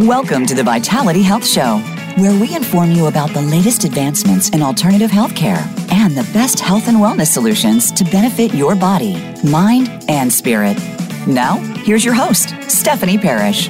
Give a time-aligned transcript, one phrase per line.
[0.00, 1.76] Welcome to the Vitality Health Show,
[2.16, 5.60] where we inform you about the latest advancements in alternative healthcare
[5.92, 10.78] and the best health and wellness solutions to benefit your body, mind, and spirit.
[11.26, 13.68] Now, here's your host, Stephanie Parrish.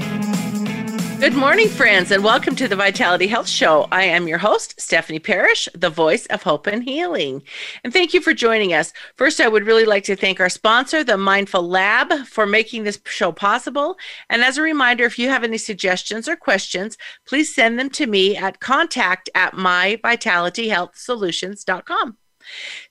[1.21, 3.87] Good morning, friends, and welcome to the Vitality Health Show.
[3.93, 7.43] I am your host, Stephanie Parrish, the voice of hope and healing.
[7.85, 8.95] And thank you for joining us.
[9.17, 12.99] First, I would really like to thank our sponsor, the Mindful Lab, for making this
[13.05, 13.99] show possible.
[14.31, 16.97] And as a reminder, if you have any suggestions or questions,
[17.29, 22.17] please send them to me at contact at myvitalityhealthsolutions.com.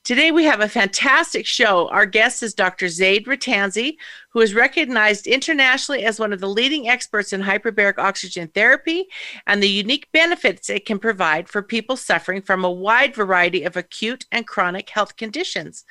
[0.04, 1.88] Today, we have a fantastic show.
[1.90, 2.88] Our guest is Dr.
[2.88, 3.98] Zaid Ratanzi,
[4.32, 9.08] who is recognized internationally as one of the leading experts in hyperbaric oxygen therapy
[9.46, 13.76] and the unique benefits it can provide for people suffering from a wide variety of
[13.76, 15.86] acute and chronic health conditions.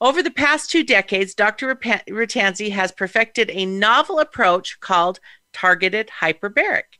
[0.00, 1.74] Over the past two decades, Dr.
[1.74, 5.18] Ratanzi has perfected a novel approach called
[5.52, 6.98] targeted hyperbaric,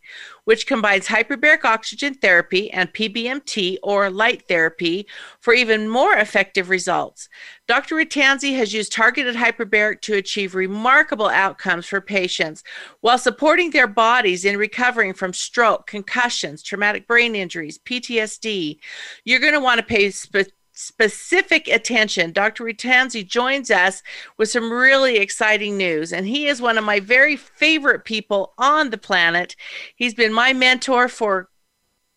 [0.49, 5.07] which combines hyperbaric oxygen therapy and PBMT or light therapy
[5.41, 7.29] for even more effective results.
[7.67, 7.97] Dr.
[7.97, 12.65] Ratanzi has used targeted hyperbaric to achieve remarkable outcomes for patients
[13.03, 18.79] while supporting their bodies in recovering from stroke, concussions, traumatic brain injuries, PTSD.
[19.27, 22.63] You're going to want to pay spe- specific attention, Dr.
[22.63, 24.01] Ratanzi joins us
[24.37, 26.13] with some really exciting news.
[26.13, 29.57] And he is one of my very favorite people on the planet.
[29.97, 31.49] He's been my mentor for,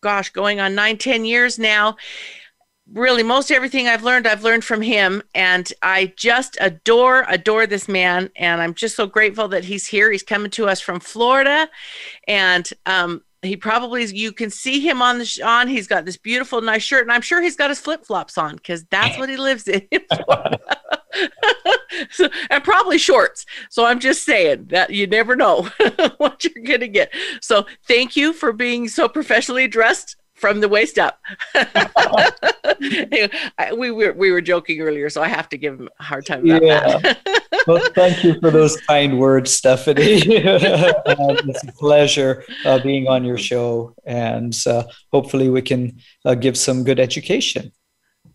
[0.00, 1.96] gosh, going on nine, ten years now.
[2.92, 5.24] Really, most everything I've learned, I've learned from him.
[5.34, 8.30] And I just adore, adore this man.
[8.36, 10.12] And I'm just so grateful that he's here.
[10.12, 11.68] He's coming to us from Florida.
[12.28, 16.16] And um, he probably is, you can see him on the on he's got this
[16.16, 19.36] beautiful nice shirt and i'm sure he's got his flip-flops on because that's what he
[19.36, 19.86] lives in.
[22.10, 23.44] So, and probably shorts.
[23.68, 25.68] So i'm just saying that you never know
[26.16, 27.12] what you're gonna get.
[27.42, 31.20] So thank you for being so professionally dressed from the waist up.
[33.78, 36.44] we were we were joking earlier, so I have to give him a hard time
[36.44, 36.98] about yeah.
[36.98, 37.44] that.
[37.68, 40.02] well, thank you for those kind words, Stephanie.
[40.26, 46.58] it's a pleasure uh, being on your show, and uh, hopefully we can uh, give
[46.58, 47.70] some good education.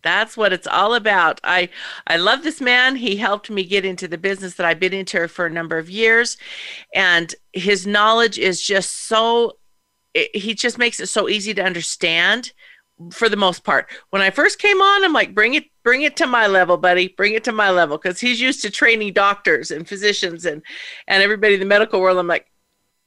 [0.02, 1.42] That's what it's all about.
[1.44, 1.68] I
[2.06, 2.96] I love this man.
[2.96, 5.90] He helped me get into the business that I've been into for a number of
[5.90, 6.38] years,
[6.94, 9.58] and his knowledge is just so
[10.14, 12.52] it, he just makes it so easy to understand
[13.12, 13.88] for the most part.
[14.10, 17.08] When I first came on, I'm like, bring it, bring it to my level, buddy.
[17.08, 17.96] Bring it to my level.
[17.98, 20.62] Cause he's used to training doctors and physicians and,
[21.06, 22.18] and everybody in the medical world.
[22.18, 22.46] I'm like,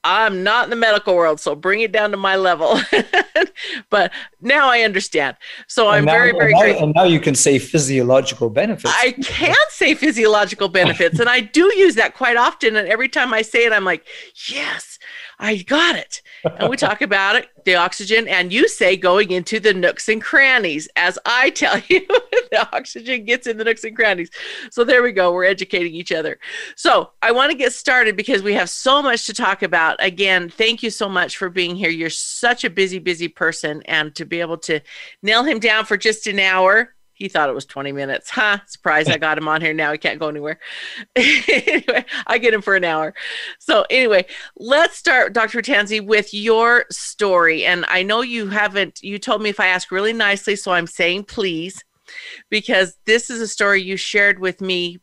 [0.04, 2.80] I'm not in the medical world, so bring it down to my level.
[3.92, 5.38] but now I understand.
[5.68, 6.84] So I'm now, very, very and now, grateful.
[6.86, 8.92] And now you can say physiological benefits.
[8.98, 12.76] I can say physiological benefits, and I do use that quite often.
[12.76, 14.08] And every time I say it, I'm like,
[14.50, 14.98] yes,
[15.38, 16.24] I got it.
[16.44, 20.22] And we talk about it, the oxygen, and you say going into the nooks and
[20.22, 22.06] crannies, as I tell you,
[22.52, 24.29] the oxygen gets in the nooks and crannies.
[24.72, 25.34] So there we go.
[25.34, 26.40] We're educating each other.
[26.75, 30.03] So I want to get started because we have so much to talk about.
[30.03, 31.90] Again, thank you so much for being here.
[31.90, 33.81] You're such a busy, busy person.
[33.85, 34.81] And to be able to
[35.22, 38.32] nail him down for just an hour, he thought it was 20 minutes.
[38.32, 38.58] Huh?
[38.66, 39.92] Surprise, I got him on here now.
[39.92, 40.58] He can't go anywhere.
[41.16, 43.14] anyway, I get him for an hour.
[43.59, 44.26] So, anyway,
[44.58, 45.62] let's start, Dr.
[45.62, 47.64] Tanzi, with your story.
[47.64, 50.88] And I know you haven't, you told me if I ask really nicely, so I'm
[50.88, 51.84] saying please,
[52.50, 54.98] because this is a story you shared with me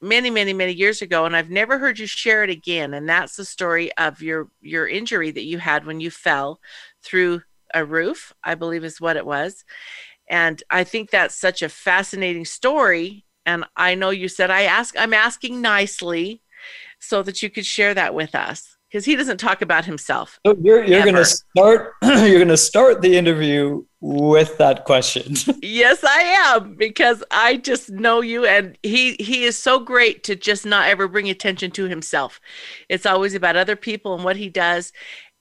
[0.00, 3.36] many many many years ago and i've never heard you share it again and that's
[3.36, 6.60] the story of your your injury that you had when you fell
[7.02, 7.40] through
[7.72, 9.64] a roof i believe is what it was
[10.28, 13.24] and I think that's such a fascinating story.
[13.46, 16.42] And I know you said I ask I'm asking nicely
[16.98, 20.38] so that you could share that with us because he doesn't talk about himself.
[20.46, 25.34] So you're you're going to start you're going to start the interview with that question.
[25.62, 30.36] yes, I am because I just know you and he he is so great to
[30.36, 32.40] just not ever bring attention to himself.
[32.88, 34.92] It's always about other people and what he does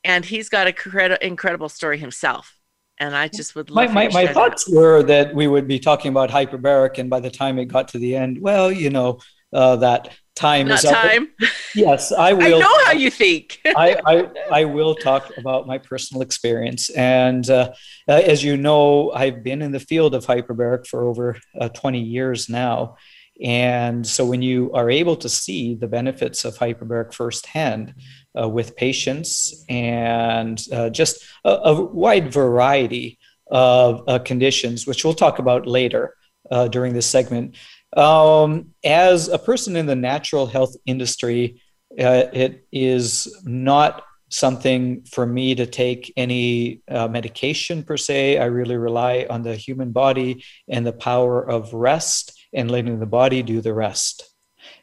[0.03, 2.59] and he's got a cred- incredible story himself
[2.99, 6.09] and I just would love my, my, my thoughts were that we would be talking
[6.09, 9.19] about hyperbaric, and by the time it got to the end, well, you know,
[9.51, 11.29] uh, that time Not is time.
[11.41, 11.49] Up.
[11.75, 12.57] Yes, I will.
[12.57, 13.59] I know how you think.
[13.65, 17.71] I, I, I will talk about my personal experience, and uh,
[18.07, 21.99] uh, as you know, I've been in the field of hyperbaric for over uh, 20
[21.99, 22.97] years now.
[23.43, 27.95] And so, when you are able to see the benefits of hyperbaric firsthand,
[28.39, 33.19] uh, with patients and uh, just a, a, wide variety
[33.51, 36.15] of uh, conditions, which we'll talk about later
[36.51, 37.55] uh, during this segment.
[37.95, 41.61] Um, as a person in the natural health industry,
[41.99, 48.39] uh, it is not something for me to take any uh, medication per se.
[48.39, 53.05] I really rely on the human body and the power of rest and letting the
[53.05, 54.33] body do the rest.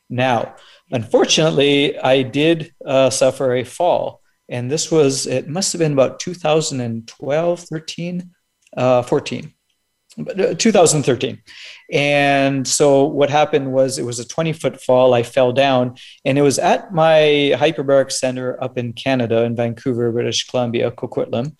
[0.08, 0.54] Now,
[0.90, 4.20] unfortunately, I did uh, suffer a fall.
[4.48, 8.30] And this was, it must have been about 2012, 13,
[8.76, 9.54] uh, 14.
[10.18, 11.40] Uh, 2013.
[11.92, 15.14] And so what happened was it was a 20 foot fall.
[15.14, 15.94] I fell down
[16.24, 21.56] and it was at my hyperbaric center up in Canada in Vancouver, British Columbia, Coquitlam.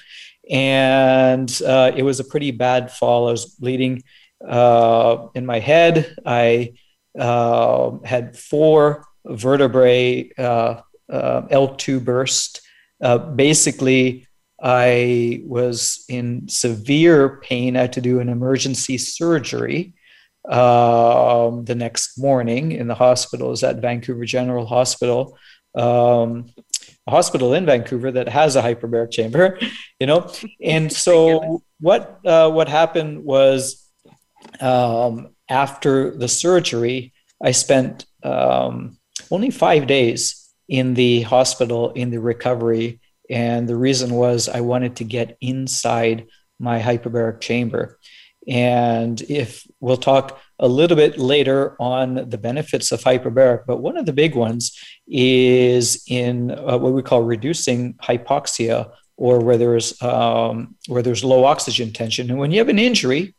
[0.51, 3.29] And uh, it was a pretty bad fall.
[3.29, 4.03] I was bleeding
[4.47, 6.17] uh, in my head.
[6.27, 6.73] I
[7.17, 10.81] uh, had four vertebrae uh,
[11.11, 12.63] uh, L2 burst.
[13.35, 14.27] basically,
[14.63, 17.77] I was in severe pain.
[17.77, 19.95] I had to do an emergency surgery
[20.49, 23.53] um, the next morning in the hospital.
[23.53, 25.39] Is at Vancouver General Hospital,
[25.75, 26.53] um,
[27.07, 29.59] a hospital in Vancouver that has a hyperbaric chamber.
[29.99, 30.31] You know,
[30.63, 33.89] and so what uh, what happened was
[34.61, 37.13] um, after the surgery,
[37.43, 38.99] I spent um,
[39.31, 43.01] only five days in the hospital in the recovery
[43.31, 46.27] and the reason was I wanted to get inside
[46.59, 47.99] my hyperbaric chamber.
[48.49, 53.97] And if we'll talk a little bit later on the benefits of hyperbaric, but one
[53.97, 60.01] of the big ones is in uh, what we call reducing hypoxia or where there's
[60.03, 62.31] um, where there's low oxygen tension.
[62.31, 63.35] And when you have an injury,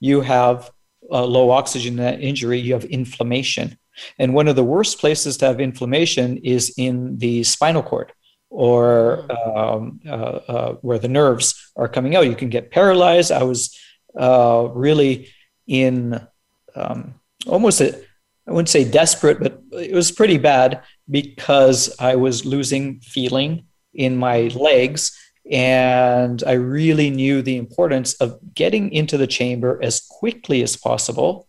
[0.00, 0.70] you have
[1.10, 3.76] low oxygen That injury, you have inflammation.
[4.18, 8.12] And one of the worst places to have inflammation is in the spinal cord
[8.50, 12.26] or um, uh, uh, where the nerves are coming out.
[12.26, 13.32] You can get paralyzed.
[13.32, 13.76] I was
[14.18, 15.28] uh, really
[15.66, 16.20] in
[16.76, 17.14] um,
[17.46, 18.00] almost a,
[18.46, 24.16] I wouldn't say desperate, but it was pretty bad because I was losing feeling in
[24.16, 25.18] my legs.
[25.50, 31.48] And I really knew the importance of getting into the chamber as quickly as possible.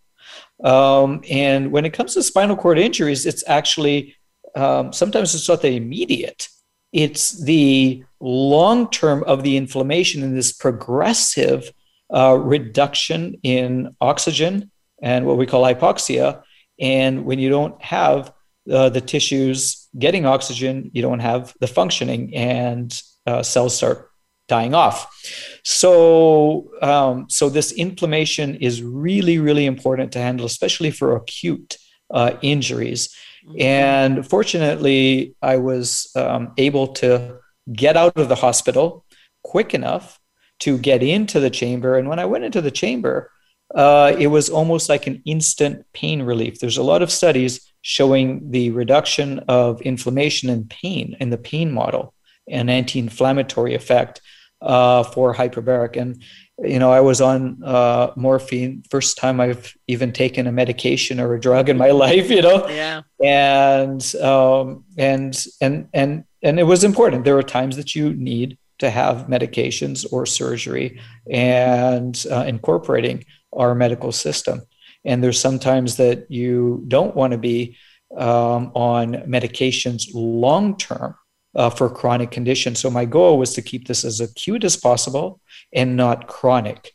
[0.64, 4.16] Um, and when it comes to spinal cord injuries, it's actually
[4.56, 6.48] um, sometimes it's not the immediate
[6.96, 11.70] it's the long term of the inflammation and this progressive
[12.14, 14.72] uh, reduction in oxygen
[15.02, 16.42] and what we call hypoxia.
[16.80, 18.32] And when you don't have
[18.72, 22.98] uh, the tissues getting oxygen, you don't have the functioning, and
[23.28, 24.10] uh, cells start
[24.48, 25.60] dying off.
[25.64, 31.78] So, um, so this inflammation is really, really important to handle, especially for acute
[32.12, 33.16] uh, injuries.
[33.48, 33.62] Mm-hmm.
[33.62, 37.40] And fortunately, I was um, able to
[37.74, 39.06] get out of the hospital
[39.44, 40.20] quick enough
[40.60, 41.98] to get into the chamber.
[41.98, 43.32] And when I went into the chamber,
[43.74, 46.60] uh, it was almost like an instant pain relief.
[46.60, 51.72] There's a lot of studies showing the reduction of inflammation and pain in the pain
[51.72, 52.14] model,
[52.48, 54.22] an anti inflammatory effect
[54.66, 55.96] uh, for hyperbaric.
[55.96, 56.22] And
[56.60, 61.34] you know, I was on uh, morphine first time I've even taken a medication or
[61.34, 62.30] a drug in my life.
[62.30, 67.26] You know, yeah, and um, and and and and it was important.
[67.26, 73.76] There are times that you need to have medications or surgery, and uh, incorporating our
[73.76, 74.62] medical system.
[75.06, 77.78] And there's sometimes that you don't want to be
[78.18, 81.16] um, on medications long term
[81.56, 82.80] uh, for chronic conditions.
[82.80, 85.40] So my goal was to keep this as acute as possible
[85.74, 86.92] and not chronic.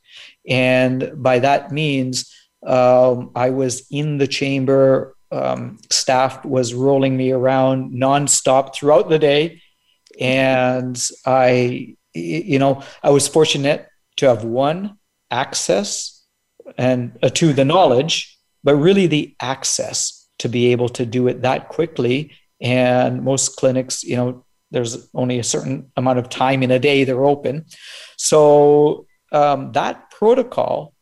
[0.49, 2.35] And by that means,
[2.67, 5.17] um, I was in the chamber.
[5.33, 9.63] Um, staff was rolling me around nonstop throughout the day,
[10.21, 13.87] and I, you know, I was fortunate
[14.17, 14.99] to have one
[15.31, 16.25] access
[16.77, 21.43] and uh, to the knowledge, but really the access to be able to do it
[21.43, 22.33] that quickly.
[22.61, 27.05] And most clinics, you know, there's only a certain amount of time in a day
[27.05, 27.67] they're open.
[28.17, 30.95] So um, that protocol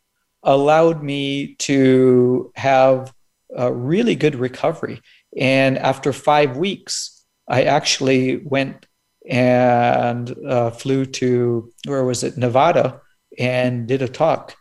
[0.43, 3.13] allowed me to have
[3.55, 5.01] a really good recovery.
[5.37, 8.87] And after five weeks, I actually went
[9.29, 13.01] and uh, flew to where was it, Nevada,
[13.39, 14.57] and did a talk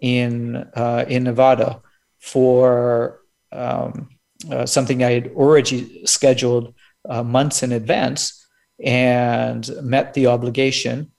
[0.00, 1.80] in uh, in Nevada
[2.18, 3.20] for
[3.52, 4.10] um,
[4.50, 6.74] uh, something I had already scheduled
[7.08, 8.39] uh, months in advance
[8.84, 11.12] and met the obligation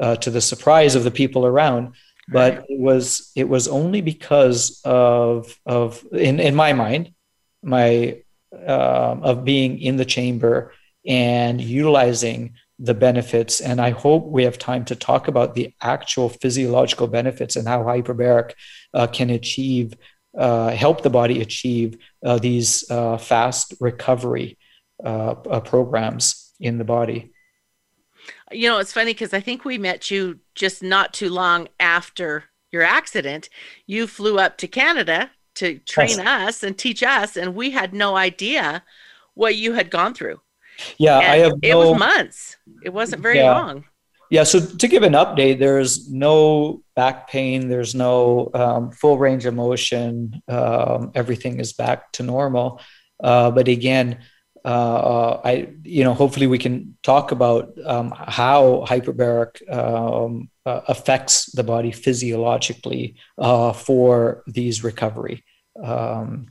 [0.00, 1.94] uh, to the surprise of the people around.
[2.30, 7.14] But it was it was only because of of in in my mind
[7.62, 8.20] my
[8.52, 10.72] uh, of being in the chamber
[11.06, 13.60] and utilizing the benefits.
[13.60, 17.82] And i hope we have time to talk about the actual physiological benefits and how
[17.82, 18.52] hyperbaric
[18.92, 19.94] uh, can achieve
[20.36, 24.58] uh, help the body achieve uh, these uh, fast recovery
[25.02, 27.32] uh, programs in the body.
[28.50, 32.44] You know, it's funny because I think we met you just not too long after
[32.72, 33.48] your accident.
[33.86, 36.18] You flew up to Canada to train yes.
[36.20, 38.82] us and teach us, and we had no idea
[39.34, 40.40] what you had gone through.
[40.98, 41.52] Yeah, and I have.
[41.62, 42.56] It was months.
[42.84, 43.52] It wasn't very yeah.
[43.52, 43.84] long.
[44.30, 44.44] Yeah.
[44.44, 47.68] So to give an update, there's no back pain.
[47.68, 50.42] There's no um, full range of motion.
[50.48, 52.80] Um, everything is back to normal.
[53.22, 54.18] Uh, but again,
[54.68, 61.46] uh, I, you know, hopefully we can talk about um, how hyperbaric um, uh, affects
[61.52, 65.42] the body physiologically uh, for these recovery
[65.82, 66.48] um,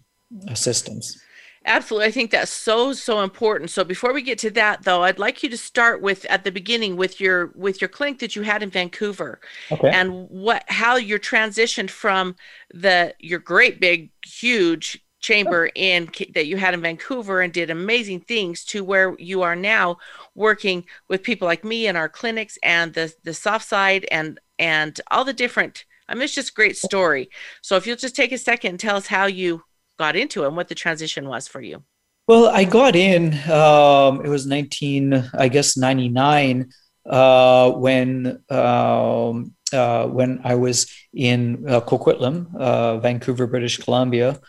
[0.56, 1.22] systems.
[1.64, 2.08] Absolutely.
[2.08, 3.70] I think that's so so important.
[3.70, 6.52] So before we get to that though, I'd like you to start with at the
[6.52, 9.42] beginning with your with your clinic that you had in Vancouver.
[9.70, 9.90] Okay.
[9.90, 12.36] And what how you're transitioned from
[12.74, 18.22] the your great big huge chamber in that you had in Vancouver and did amazing
[18.22, 19.98] things to where you are now
[20.36, 25.02] working with people like me in our clinics and the the soft side and and
[25.12, 27.30] all the different I mean it's just great story.
[27.62, 29.64] So if you'll just take a second and tell us how you
[29.98, 31.84] got into it and what the transition was for you.
[32.28, 36.70] Well, I got in, um, it was 19, I guess 99,
[37.10, 44.40] uh, when, um, uh, when I was in uh, Coquitlam, uh, Vancouver, British Columbia.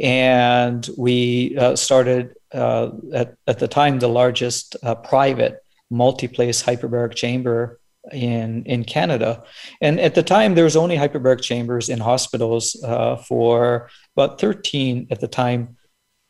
[0.00, 5.60] And we uh, started uh, at, at the time the largest private
[5.90, 7.78] multi-place hyperbaric chamber
[8.12, 9.42] in in Canada.
[9.80, 15.06] And at the time, there was only hyperbaric chambers in hospitals uh, for about 13
[15.10, 15.76] at the time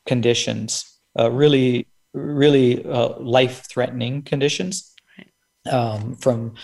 [0.06, 0.84] conditions,
[1.18, 4.94] uh, really, really uh, life-threatening conditions,
[5.70, 6.54] um, from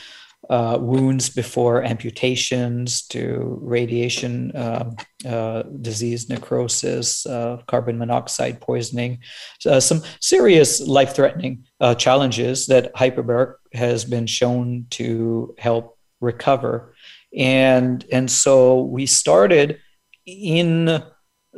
[0.50, 4.90] uh, wounds before amputations to radiation uh,
[5.24, 9.20] uh, disease, necrosis, uh, carbon monoxide poisoning,
[9.64, 16.96] uh, some serious life threatening uh, challenges that hyperbaric has been shown to help recover.
[17.36, 19.78] And, and so we started
[20.26, 21.00] in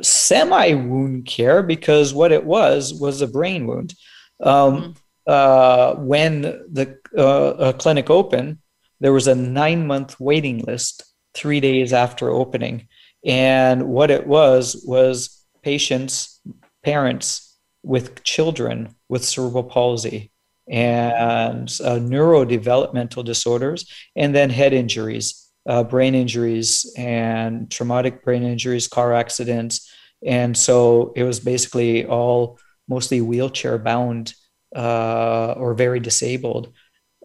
[0.03, 3.95] semi wound care because what it was was a brain wound.
[4.39, 4.95] Um,
[5.27, 6.05] mm-hmm.
[6.05, 8.59] when the clinic opened,
[9.03, 12.87] there was a nine month waiting list three days after opening.
[13.25, 16.39] And what it was was patients,
[16.83, 20.31] parents with children with cerebral palsy
[20.69, 28.87] and uh, neurodevelopmental disorders, and then head injuries, uh, brain injuries, and traumatic brain injuries,
[28.87, 29.93] car accidents.
[30.25, 32.57] And so it was basically all
[32.87, 34.33] mostly wheelchair bound
[34.73, 36.71] uh, or very disabled.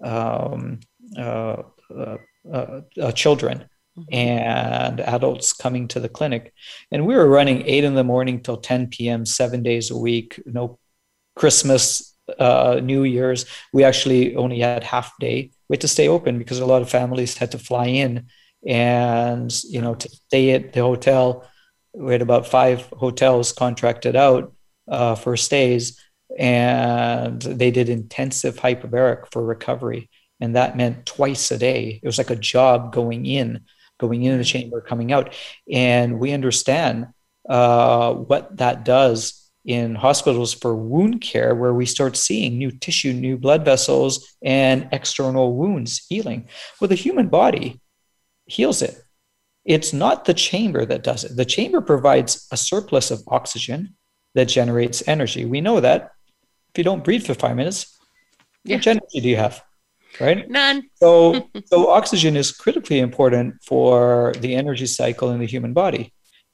[0.03, 0.81] Um,
[3.15, 4.15] children mm-hmm.
[4.15, 6.53] and adults coming to the clinic.
[6.91, 10.41] And we were running eight in the morning till 10 p.m., seven days a week,
[10.47, 10.79] no
[11.37, 13.47] Christmas, uh, New Year's.
[13.73, 15.51] We actually only had half day.
[15.69, 18.27] We had to stay open because a lot of families had to fly in
[18.67, 21.49] and, you know, to stay at the hotel.
[21.95, 24.53] We had about five hotels contracted out
[24.89, 25.99] uh, for stays
[26.39, 30.11] and they did intensive hyperbaric for recovery
[30.41, 32.01] and that meant twice a day.
[32.03, 33.65] It was like a job going in,
[33.99, 35.35] going in the chamber, coming out,
[35.71, 37.09] and we understand
[37.49, 43.13] uh, what that does in hospitals for wound care, where we start seeing new tissue,
[43.13, 46.49] new blood vessels, and external wounds healing.
[46.81, 47.81] Well, the human body
[48.47, 48.99] heals it.
[49.65, 51.37] It's not the chamber that does it.
[51.37, 53.95] The chamber provides a surplus of oxygen
[54.35, 55.45] that generates energy.
[55.45, 56.13] We know that
[56.73, 57.99] if you don't breathe for five minutes,
[58.65, 58.77] yeah.
[58.77, 59.63] much energy do you have?
[60.21, 60.49] Right?
[60.49, 60.89] None.
[60.95, 66.13] so, so oxygen is critically important for the energy cycle in the human body.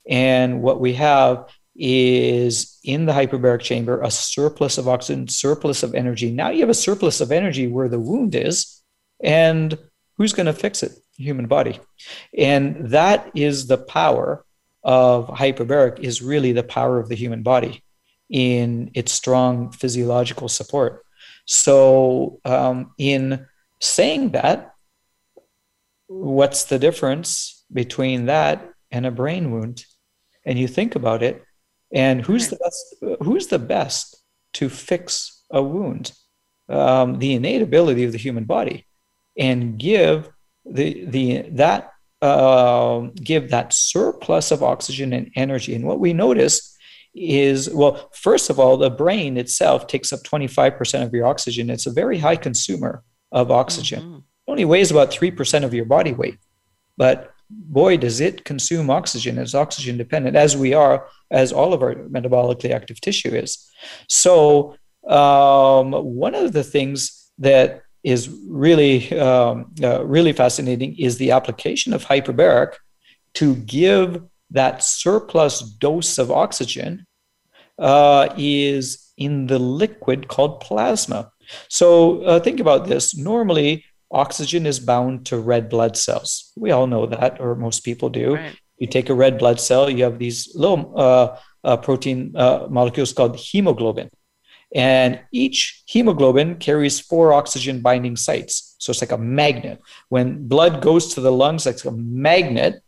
[0.08, 5.94] And what we have is in the hyperbaric chamber a surplus of oxygen, surplus of
[5.94, 6.30] energy.
[6.30, 8.82] Now you have a surplus of energy where the wound is,
[9.22, 9.76] and
[10.16, 10.92] who's going to fix it?
[11.18, 11.80] The human body.
[12.36, 14.44] And that is the power
[14.82, 17.82] of hyperbaric is really the power of the human body
[18.28, 21.04] in its strong physiological support.
[21.46, 23.46] So, um, in
[23.84, 24.74] saying that,
[26.06, 29.84] what's the difference between that and a brain wound?
[30.44, 31.42] And you think about it,
[31.92, 32.96] and who's the best?
[33.22, 34.16] Who's the best
[34.54, 36.12] to fix a wound?
[36.68, 38.86] Um, the innate ability of the human body,
[39.38, 40.28] and give
[40.66, 45.74] the the that uh, give that surplus of oxygen and energy.
[45.74, 46.76] And what we noticed
[47.14, 51.70] is well, first of all, the brain itself takes up 25% of your oxygen.
[51.70, 53.02] It's a very high consumer
[53.34, 54.00] of oxygen.
[54.00, 54.16] Mm-hmm.
[54.16, 56.38] It only weighs about 3% of your body weight.
[56.96, 59.38] But boy, does it consume oxygen.
[59.38, 63.70] It's oxygen dependent, as we are, as all of our metabolically active tissue is.
[64.08, 64.76] So,
[65.06, 71.92] um, one of the things that is really um, uh, really fascinating is the application
[71.92, 72.74] of hyperbaric
[73.34, 77.06] to give that surplus dose of oxygen
[77.78, 81.30] uh, is in the liquid called plasma.
[81.68, 83.16] So uh, think about this.
[83.16, 86.52] Normally, oxygen is bound to red blood cells.
[86.56, 88.34] We all know that, or most people do.
[88.34, 88.56] Right.
[88.78, 93.12] You take a red blood cell, you have these little uh, uh, protein uh, molecules
[93.12, 94.10] called hemoglobin.
[94.74, 98.74] And each hemoglobin carries four oxygen binding sites.
[98.78, 99.80] So it's like a magnet.
[100.08, 102.82] When blood goes to the lungs, like a magnet,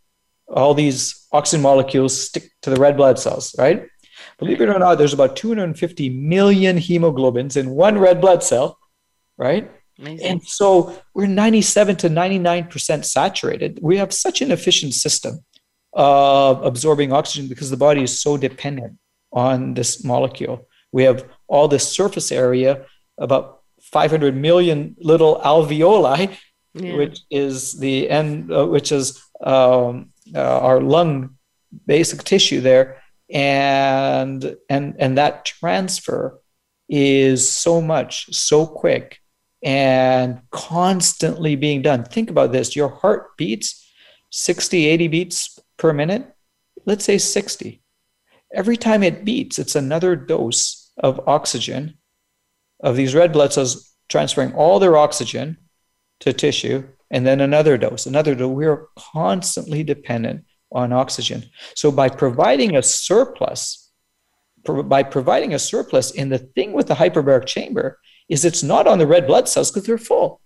[0.49, 3.87] all these oxygen molecules stick to the red blood cells, right?
[4.39, 8.79] Believe it or not, there's about 250 million hemoglobins in one red blood cell,
[9.39, 9.71] right?
[9.99, 10.27] Amazing.
[10.27, 13.79] And so we're 97 to 99% saturated.
[13.81, 15.45] We have such an efficient system
[15.95, 18.99] of absorbing oxygen because the body is so dependent
[19.33, 20.69] on this molecule.
[20.93, 22.85] We have all this surface area,
[23.17, 26.37] about 500 million little alveoli,
[26.75, 26.97] yeah.
[26.97, 31.37] which is the end, uh, which is um, uh, our lung
[31.87, 36.41] basic tissue there and and and that transfer
[36.89, 39.21] is so much so quick
[39.63, 42.05] and constantly being done.
[42.05, 42.77] Think about this.
[42.77, 43.85] Your heart beats
[44.31, 46.33] 60 80 beats per minute.
[46.85, 47.83] Let's say 60
[48.55, 51.99] every time it beats it's another dose of oxygen
[52.81, 55.57] of these red blood cells transferring all their oxygen
[56.21, 58.55] to tissue and then another dose another dose.
[58.55, 61.45] We're constantly dependent on oxygen.
[61.75, 63.91] So by providing a surplus,
[64.65, 68.99] by providing a surplus, in the thing with the hyperbaric chamber is it's not on
[68.99, 70.41] the red blood cells because they're full.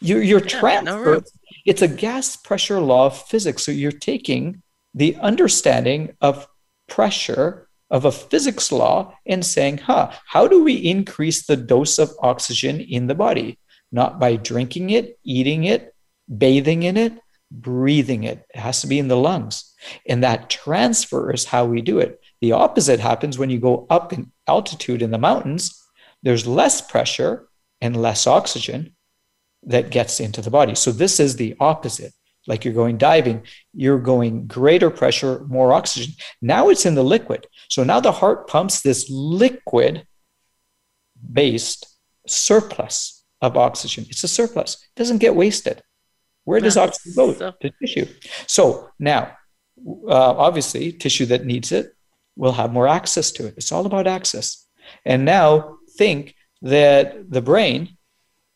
[0.00, 1.20] Your, your yeah, transfer, no
[1.66, 3.62] it's a gas pressure law of physics.
[3.62, 4.62] So you're taking
[4.94, 6.48] the understanding of
[6.88, 12.10] pressure of a physics law and saying, huh, how do we increase the dose of
[12.22, 13.58] oxygen in the body?
[13.92, 15.94] Not by drinking it, eating it,
[16.38, 17.18] bathing in it,
[17.50, 18.46] breathing it.
[18.54, 19.74] It has to be in the lungs.
[20.06, 22.20] And that transfer is how we do it.
[22.40, 25.82] The opposite happens when you go up in altitude in the mountains,
[26.22, 27.48] there's less pressure
[27.80, 28.94] and less oxygen
[29.64, 30.74] that gets into the body.
[30.74, 32.12] So this is the opposite.
[32.46, 33.42] Like you're going diving,
[33.74, 36.14] you're going greater pressure, more oxygen.
[36.40, 37.46] Now it's in the liquid.
[37.68, 40.06] So now the heart pumps this liquid
[41.32, 41.86] based
[42.26, 44.06] surplus of oxygen.
[44.08, 45.82] It's a surplus, it doesn't get wasted.
[46.50, 47.32] Where does oxygen go?
[47.34, 47.52] So.
[47.60, 48.06] To tissue.
[48.46, 49.22] So now,
[50.16, 51.94] uh, obviously, tissue that needs it
[52.36, 53.54] will have more access to it.
[53.56, 54.66] It's all about access.
[55.04, 57.96] And now think that the brain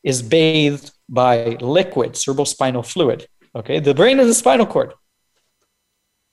[0.02, 3.26] is bathed by liquid cerebrospinal fluid.
[3.54, 4.92] Okay, the brain is the spinal cord.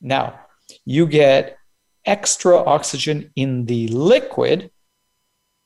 [0.02, 0.40] Now,
[0.86, 1.58] you get
[2.06, 4.72] extra oxygen in the liquid,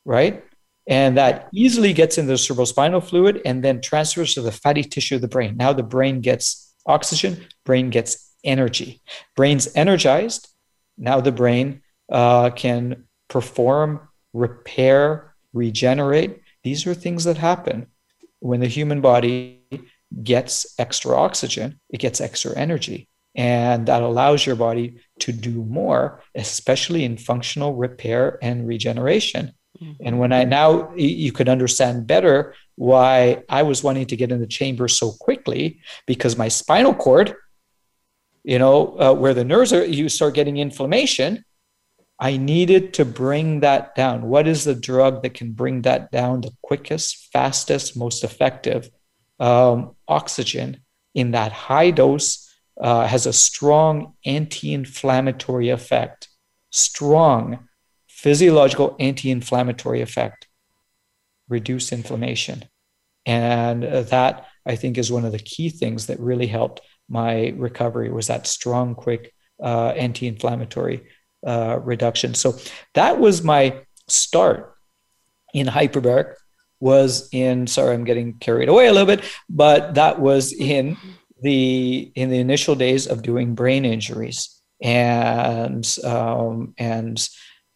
[0.03, 0.43] right?
[0.87, 5.15] And that easily gets into the cerebrospinal fluid and then transfers to the fatty tissue
[5.15, 5.57] of the brain.
[5.57, 9.01] Now the brain gets oxygen, brain gets energy.
[9.35, 10.47] Brain's energized.
[10.97, 16.41] Now the brain uh, can perform, repair, regenerate.
[16.63, 17.87] These are things that happen
[18.39, 19.63] when the human body
[20.23, 23.09] gets extra oxygen, it gets extra energy.
[23.33, 29.51] And that allows your body to do more, especially in functional repair and regeneration.
[29.81, 30.07] Mm-hmm.
[30.07, 34.39] And when I now you could understand better why I was wanting to get in
[34.39, 37.35] the chamber so quickly because my spinal cord,
[38.43, 41.43] you know, uh, where the nerves are, you start getting inflammation.
[42.19, 44.23] I needed to bring that down.
[44.23, 48.89] What is the drug that can bring that down the quickest, fastest, most effective?
[49.38, 50.81] Um, oxygen
[51.13, 56.29] in that high dose uh, has a strong anti inflammatory effect.
[56.71, 57.67] Strong
[58.25, 60.47] physiological anti-inflammatory effect
[61.47, 62.57] reduce inflammation.
[63.25, 64.33] And that
[64.71, 68.47] i think is one of the key things that really helped my recovery was that
[68.47, 69.23] strong quick
[69.69, 70.97] uh, anti-inflammatory
[71.45, 72.33] uh, reduction.
[72.33, 72.47] So
[72.95, 73.63] that was my
[74.07, 74.75] start
[75.53, 76.29] in hyperbaric
[76.81, 80.97] was in sorry i'm getting carried away a little bit but that was in
[81.41, 84.61] the in the initial days of doing brain injuries.
[84.81, 87.17] And um, and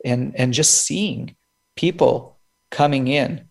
[0.05, 1.35] and and just seeing
[1.75, 2.37] people
[2.71, 3.47] coming in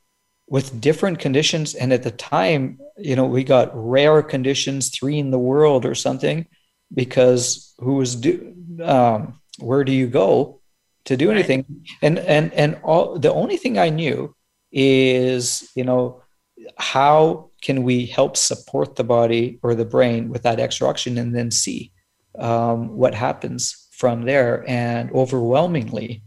[0.48, 1.74] with different conditions.
[1.74, 5.94] And at the time you know we got rare conditions three in the world or
[5.94, 6.46] something
[6.94, 10.60] because who was do um, where do you go
[11.04, 11.64] to do anything?
[12.02, 14.34] And and and all the only thing i knew
[14.70, 16.22] is you know
[16.76, 21.34] how can we help support the body or the brain with that extra oxygen and
[21.34, 21.92] then see
[22.38, 24.64] um, what happens from there?
[24.68, 26.22] And overwhelmingly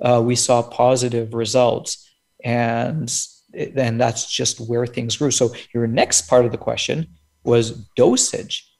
[0.00, 2.08] uh, we saw positive results.
[2.44, 3.10] And
[3.56, 5.30] and that's just where things grew.
[5.30, 7.08] So your next part of the question
[7.44, 8.70] was dosage.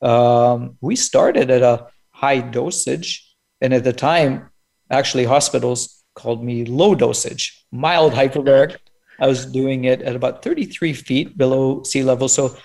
[0.00, 4.50] Um, we started at a high dosage, and at the time,
[4.90, 8.76] actually, hospitals called me low dosage, mild hyperbaric.
[9.20, 12.28] I was doing it at about 33 feet below sea level.
[12.28, 12.56] So,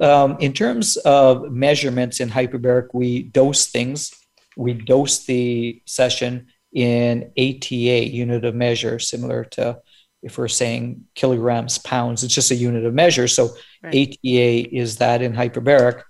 [0.00, 4.12] um, in terms of measurements in hyperbaric, we dose things.
[4.56, 9.80] We dose the session in ATA, unit of measure, similar to
[10.24, 13.28] if we're saying kilograms, pounds, it's just a unit of measure.
[13.28, 13.94] So right.
[13.94, 16.02] ATA is that in hyperbaric.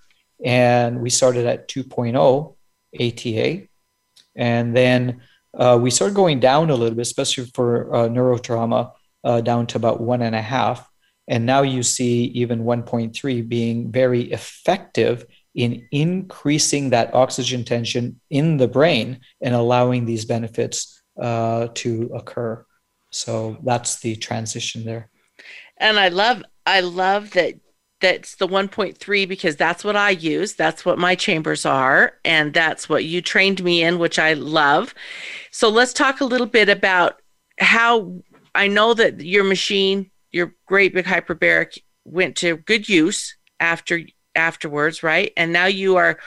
[0.43, 2.55] And we started at 2.0
[2.99, 3.67] ATA.
[4.35, 5.21] And then
[5.53, 8.93] uh, we started going down a little bit, especially for uh, neurotrauma,
[9.25, 10.89] uh, down to about one and a half.
[11.27, 18.57] And now you see even 1.3 being very effective in increasing that oxygen tension in
[18.57, 22.63] the brain and allowing these benefits uh, to occur.
[23.11, 25.09] So that's the transition there.
[25.77, 27.55] And I love, I love that
[28.01, 30.53] that's the 1.3 because that's what I use.
[30.53, 32.13] That's what my chambers are.
[32.25, 34.93] And that's what you trained me in, which I love.
[35.51, 37.21] So let's talk a little bit about
[37.59, 38.21] how
[38.53, 44.01] I know that your machine, your great big hyperbaric, went to good use after
[44.35, 45.31] afterwards, right?
[45.37, 46.17] And now you are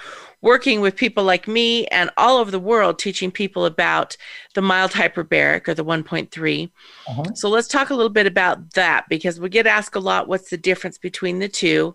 [0.41, 4.17] working with people like me and all over the world teaching people about
[4.55, 6.71] the mild hyperbaric or the 1.3.
[7.09, 7.25] Uh-huh.
[7.35, 10.51] So let's talk a little bit about that because we get asked a lot what's
[10.51, 11.95] the difference between the two.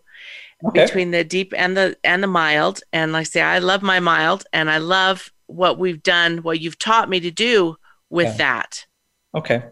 [0.66, 0.86] Okay.
[0.86, 4.00] Between the deep and the and the mild, and like I say, I love my
[4.00, 7.76] mild, and I love what we've done, what you've taught me to do
[8.10, 8.38] with yeah.
[8.38, 8.86] that.
[9.36, 9.64] Okay.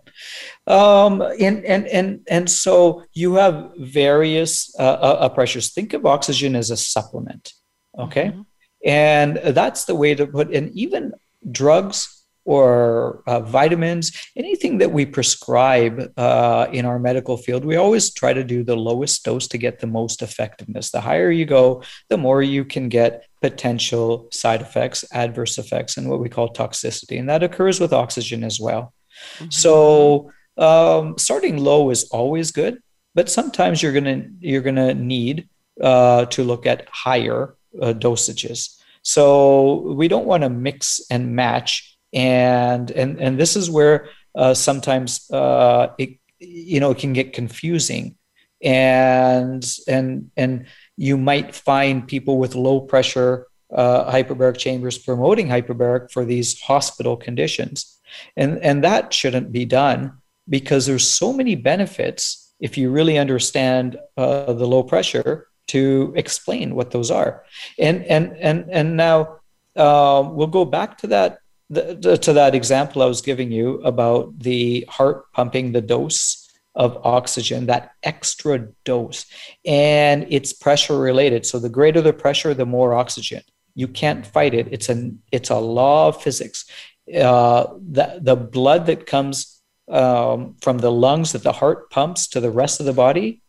[0.68, 5.74] Um, and, and, and, and so you have various uh, uh, pressures.
[5.74, 7.54] Think of oxygen as a supplement.
[7.98, 8.28] Okay.
[8.28, 8.42] Mm-hmm.
[8.86, 11.14] And that's the way to put in even
[11.52, 18.12] drugs or uh, vitamins, anything that we prescribe uh, in our medical field, we always
[18.14, 20.90] try to do the lowest dose to get the most effectiveness.
[20.90, 26.10] The higher you go, the more you can get potential side effects, adverse effects, and
[26.10, 27.20] what we call toxicity.
[27.20, 28.94] And that occurs with oxygen as well.
[29.38, 29.50] Mm-hmm.
[29.50, 32.82] So um, starting low is always good,
[33.16, 35.50] but sometimes you're gonna you're gonna need
[35.82, 38.78] uh, to look at higher uh, dosages.
[39.04, 44.54] So we don't want to mix and match, and and and this is where uh,
[44.54, 48.16] sometimes uh, it you know it can get confusing,
[48.62, 50.66] and and and
[50.98, 57.16] you might find people with low pressure uh, hyperbaric chambers promoting hyperbaric for these hospital
[57.16, 58.00] conditions,
[58.36, 60.14] and and that shouldn't be done
[60.50, 66.76] because there's so many benefits if you really understand uh, the low pressure to explain
[66.76, 67.44] what those are.
[67.80, 69.40] And and and and now
[69.76, 71.40] uh, we'll go back to that
[71.74, 77.66] to that example I was giving you about the heart pumping the dose of oxygen,
[77.66, 79.26] that extra dose,
[79.66, 81.46] and it's pressure related.
[81.46, 83.44] So the greater the pressure, the more oxygen.
[83.74, 84.68] You can't fight it.
[84.72, 86.66] It's a it's a law of physics.
[87.14, 92.40] Uh, the the blood that comes um, from the lungs that the heart pumps to
[92.40, 93.42] the rest of the body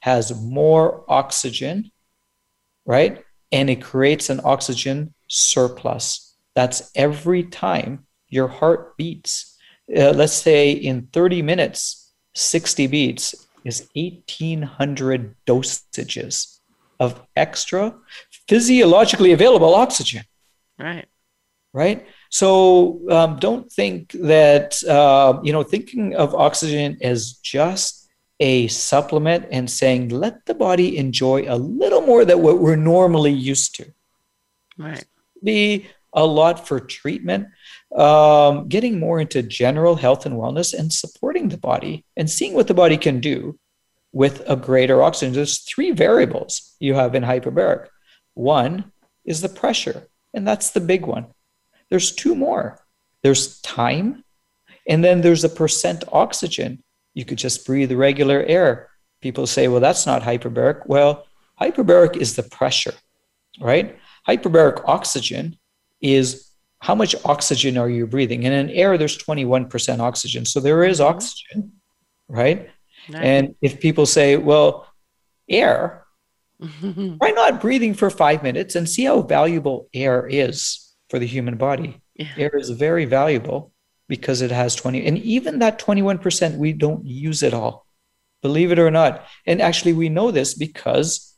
[0.00, 1.90] has more oxygen,
[2.86, 3.22] right?
[3.52, 6.36] And it creates an oxygen surplus.
[6.54, 9.58] That's every time your heart beats.
[9.94, 16.60] Uh, let's say in 30 minutes, 60 beats is 1800 dosages
[16.98, 17.94] of extra
[18.48, 20.22] physiologically available oxygen.
[20.78, 21.06] Right.
[21.72, 22.06] Right.
[22.30, 29.46] So um, don't think that, uh, you know, thinking of oxygen as just a supplement
[29.50, 33.92] and saying, let the body enjoy a little more than what we're normally used to.
[34.78, 35.04] Right.
[35.42, 37.48] Be a lot for treatment,
[37.94, 42.68] um, getting more into general health and wellness and supporting the body and seeing what
[42.68, 43.58] the body can do
[44.12, 45.34] with a greater oxygen.
[45.34, 47.88] There's three variables you have in hyperbaric.
[48.34, 48.92] One
[49.24, 51.26] is the pressure, and that's the big one.
[51.90, 52.78] There's two more.
[53.22, 54.24] There's time,
[54.88, 56.82] and then there's a percent oxygen
[57.14, 58.88] you could just breathe regular air.
[59.20, 60.86] People say, well, that's not hyperbaric.
[60.86, 61.26] Well,
[61.60, 62.94] hyperbaric is the pressure,
[63.60, 63.98] right?
[64.26, 65.58] Hyperbaric oxygen
[66.00, 68.46] is how much oxygen are you breathing?
[68.46, 70.46] And in air, there's 21% oxygen.
[70.46, 71.14] So there is mm-hmm.
[71.14, 71.72] oxygen,
[72.28, 72.70] right?
[73.08, 73.22] Nice.
[73.22, 74.86] And if people say, well,
[75.48, 76.06] air,
[76.58, 81.56] why not breathing for five minutes and see how valuable air is for the human
[81.56, 82.00] body?
[82.14, 82.28] Yeah.
[82.38, 83.72] Air is very valuable
[84.08, 87.86] because it has 20 and even that 21% we don't use it all
[88.42, 91.36] believe it or not and actually we know this because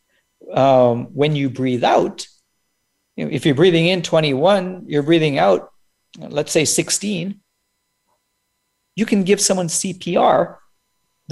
[0.54, 2.26] um, when you breathe out
[3.16, 5.70] you know, if you're breathing in 21 you're breathing out
[6.18, 7.40] let's say 16
[8.96, 10.56] you can give someone cpr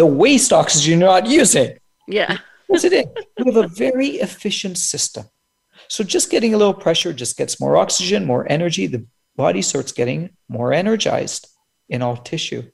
[0.00, 1.76] the waste oxygen you're not using.
[2.09, 2.38] Yeah.
[2.70, 3.05] It in?
[3.38, 5.24] We have a very efficient system.
[5.90, 8.87] So just getting a little pressure just gets more oxygen, more energy.
[8.87, 11.48] The body starts getting more energized
[11.88, 12.70] in all tissue.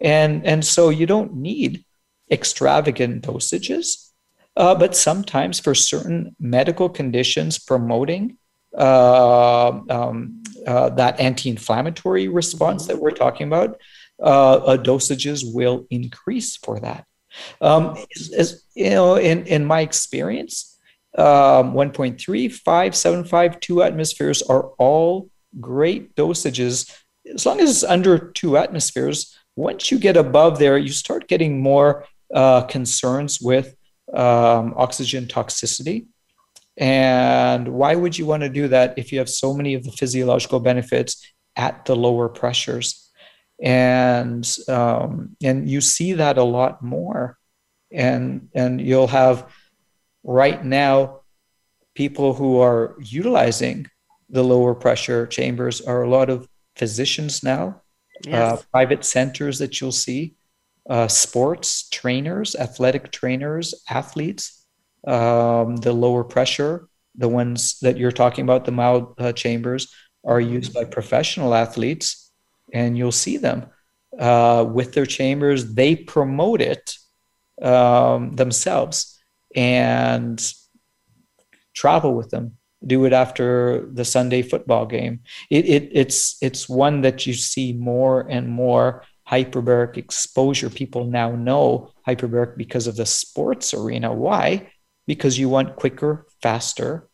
[0.00, 1.84] And, and so you don't need
[2.32, 4.10] extravagant dosages,
[4.56, 8.38] uh, but sometimes for certain medical conditions promoting
[8.76, 13.78] uh, um, uh, that anti-inflammatory response that we're talking about,
[14.18, 17.04] uh, uh, dosages will increase for that.
[17.60, 17.98] Um,
[18.74, 20.75] you know, in, in my experience,
[21.16, 26.94] um, 1.3, 5, 7, 5, 2 atmospheres are all great dosages.
[27.32, 31.60] As long as it's under two atmospheres, once you get above there, you start getting
[31.60, 33.74] more uh, concerns with
[34.12, 36.06] um, oxygen toxicity.
[36.76, 39.92] And why would you want to do that if you have so many of the
[39.92, 41.26] physiological benefits
[41.56, 43.10] at the lower pressures?
[43.62, 47.38] And um, and you see that a lot more,
[47.90, 49.50] and and you'll have
[50.26, 51.20] right now
[51.94, 53.86] people who are utilizing
[54.28, 57.80] the lower pressure chambers are a lot of physicians now,
[58.24, 58.34] yes.
[58.34, 60.34] uh, private centers that you'll see,
[60.90, 64.66] uh, sports trainers, athletic trainers, athletes
[65.06, 70.40] um, the lower pressure, the ones that you're talking about, the mild uh, chambers, are
[70.40, 72.32] used by professional athletes,
[72.72, 73.66] and you'll see them
[74.18, 75.74] uh, with their chambers.
[75.74, 76.96] They promote it
[77.62, 79.15] um, themselves
[79.56, 80.52] and
[81.74, 82.58] travel with them.
[82.86, 85.20] Do it after the Sunday football game.
[85.50, 90.70] It, it, it's it's one that you see more and more hyperbaric exposure.
[90.70, 94.12] People now know hyperbaric because of the sports arena.
[94.12, 94.70] Why?
[95.06, 97.08] because you want quicker, faster,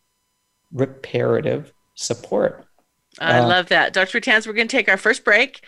[0.72, 2.66] reparative support.
[3.18, 3.92] I uh, love that.
[3.92, 4.20] Dr.
[4.20, 5.64] Tans, we're going to take our first break.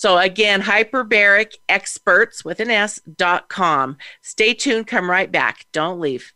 [0.00, 3.98] So again, hyperbaric experts with an S dot com.
[4.22, 5.66] Stay tuned, come right back.
[5.72, 6.32] Don't leave.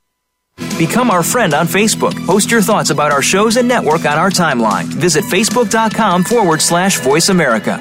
[0.79, 2.15] Become our friend on Facebook.
[2.27, 4.85] Post your thoughts about our shows and network on our timeline.
[4.85, 7.79] Visit facebook.com forward slash voice America.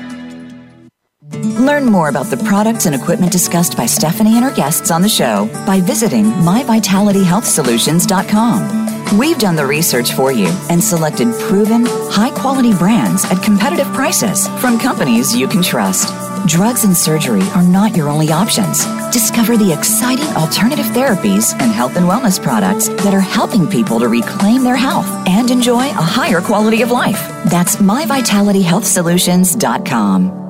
[1.59, 5.09] Learn more about the products and equipment discussed by Stephanie and her guests on the
[5.09, 8.82] show by visiting myvitalityhealthsolutions.com.
[9.17, 14.47] We've done the research for you and selected proven, high quality brands at competitive prices
[14.59, 16.07] from companies you can trust.
[16.47, 18.83] Drugs and surgery are not your only options.
[19.11, 24.07] Discover the exciting alternative therapies and health and wellness products that are helping people to
[24.07, 27.21] reclaim their health and enjoy a higher quality of life.
[27.45, 30.42] That's myvitalityhealthsolutions.com.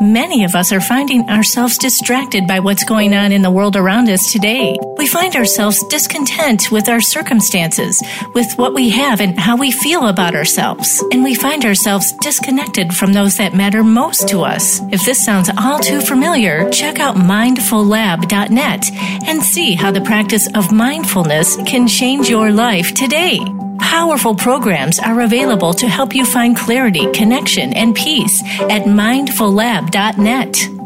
[0.00, 4.10] Many of us are finding ourselves distracted by what's going on in the world around
[4.10, 4.76] us today.
[4.98, 8.02] We find ourselves discontent with our circumstances,
[8.34, 11.02] with what we have and how we feel about ourselves.
[11.12, 14.80] And we find ourselves disconnected from those that matter most to us.
[14.92, 18.90] If this sounds all too familiar, check out mindfullab.net
[19.26, 23.40] and see how the practice of mindfulness can change your life today.
[23.80, 30.85] Powerful programs are available to help you find clarity, connection, and peace at mindfullab.net.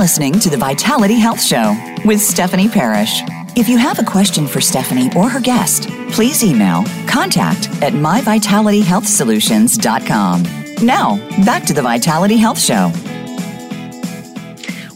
[0.00, 3.20] Listening to the Vitality Health Show with Stephanie Parrish.
[3.54, 10.86] If you have a question for Stephanie or her guest, please email Contact at myvitalityhealthsolutions.com.
[10.86, 12.90] Now, back to the Vitality Health Show.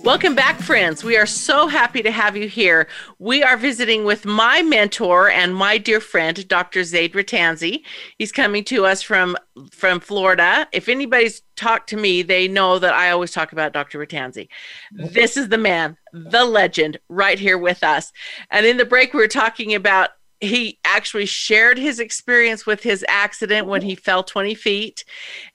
[0.05, 1.03] Welcome back, friends.
[1.03, 2.88] We are so happy to have you here.
[3.19, 6.85] We are visiting with my mentor and my dear friend, Dr.
[6.85, 7.81] Zaid Rattansi.
[8.19, 9.35] He's coming to us from
[9.73, 10.69] from Florida.
[10.73, 13.99] If anybody's talked to me, they know that I always talk about Dr.
[13.99, 14.49] Rattansi.
[14.93, 18.12] This is the man, the legend, right here with us.
[18.51, 23.07] And in the break, we were talking about he actually shared his experience with his
[23.09, 25.07] accident when he fell 20 feet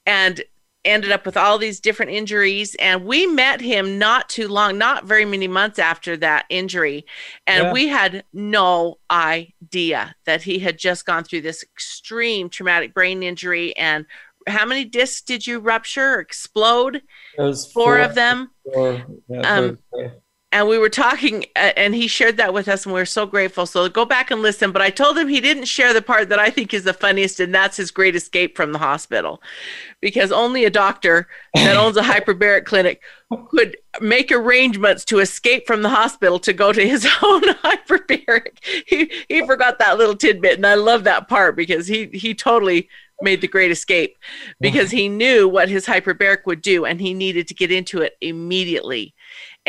[0.06, 0.42] and
[0.84, 5.04] ended up with all these different injuries and we met him not too long not
[5.04, 7.04] very many months after that injury
[7.46, 7.72] and yeah.
[7.72, 13.76] we had no idea that he had just gone through this extreme traumatic brain injury
[13.76, 14.06] and
[14.46, 17.02] how many discs did you rupture or explode?
[17.36, 18.50] Four, four, of them?
[18.72, 19.78] Four, yeah, um,
[20.52, 23.66] and we were talking and he shared that with us and we are so grateful.
[23.66, 24.72] So go back and listen.
[24.72, 27.38] But i told him he didn't share the part that i think is the funniest
[27.40, 29.40] and that's his great escape from the hospital.
[30.00, 33.00] Because only a doctor that owns a hyperbaric clinic
[33.48, 38.58] could make arrangements to escape from the hospital to go to his own hyperbaric.
[38.86, 42.88] He, he forgot that little tidbit and i love that part because he he totally
[43.22, 44.16] made the great escape.
[44.60, 48.16] Because he knew what his hyperbaric would do and he needed to get into it
[48.20, 49.14] immediately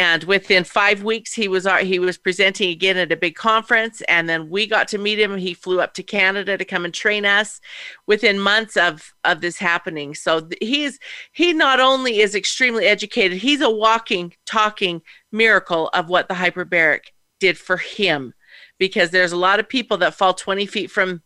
[0.02, 4.02] and within five weeks he was uh, he was presenting again at a big conference.
[4.08, 5.38] And then we got to meet him.
[5.38, 7.62] He flew up to canada to come and train us
[8.08, 10.16] within months of of this happening.
[10.16, 10.98] So he's
[11.34, 17.12] he not only is extremely educated he's a walking talking miracle of what the hyperbaric
[17.40, 18.34] did for him.
[18.80, 21.22] Because there's a lot of people that fall 20 feet from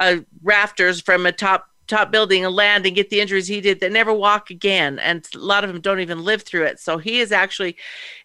[0.00, 3.80] uh, rafters from a top top building and land and get the injuries he did
[3.80, 4.98] that never walk again.
[4.98, 6.80] And a lot of them don't even live through it.
[6.80, 7.76] So he is actually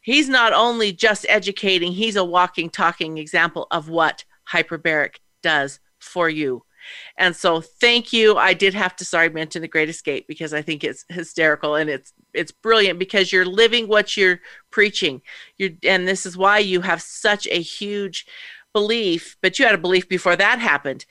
[0.02, 6.30] he's not only just educating he's a walking talking example of what hyperbaric does for
[6.30, 6.64] you.
[7.18, 8.38] And so thank you.
[8.38, 11.90] I did have to sorry mention the great escape because i think it's hysterical and
[11.90, 14.40] it's it's brilliant because you're living what you're
[14.72, 15.22] preaching.
[15.58, 18.26] You're and this is why you have such a huge
[18.72, 21.06] belief but you had a belief before that happened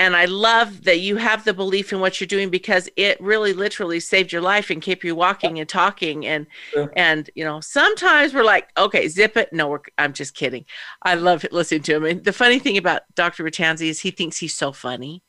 [0.00, 3.52] and I love that you have the belief in what you're doing because it really
[3.52, 6.90] literally saved your life and kept you walking and talking and sure.
[6.96, 10.64] and you know sometimes we're like okay zip it no we're, I'm just kidding
[11.02, 13.44] I love listening to him and the funny thing about Dr.
[13.44, 15.22] Rattansi is he thinks he's so funny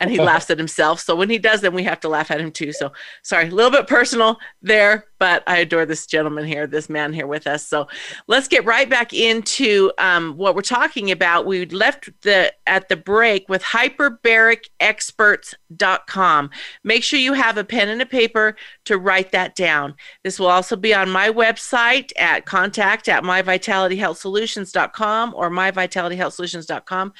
[0.00, 2.40] and he laughs at himself so when he does then we have to laugh at
[2.40, 2.92] him too so
[3.22, 7.26] sorry a little bit personal there but I adore this gentleman here this man here
[7.26, 7.86] with us so
[8.26, 12.96] let's get right back into um, what we're talking about we left the at the
[12.96, 16.50] break with hyper hyperbaricexperts.com.
[16.84, 19.94] Make sure you have a pen and a paper to write that down.
[20.24, 27.12] This will also be on my website at contact at myvitalityhealthsolutions.com or myvitalityhealthsolutions.com.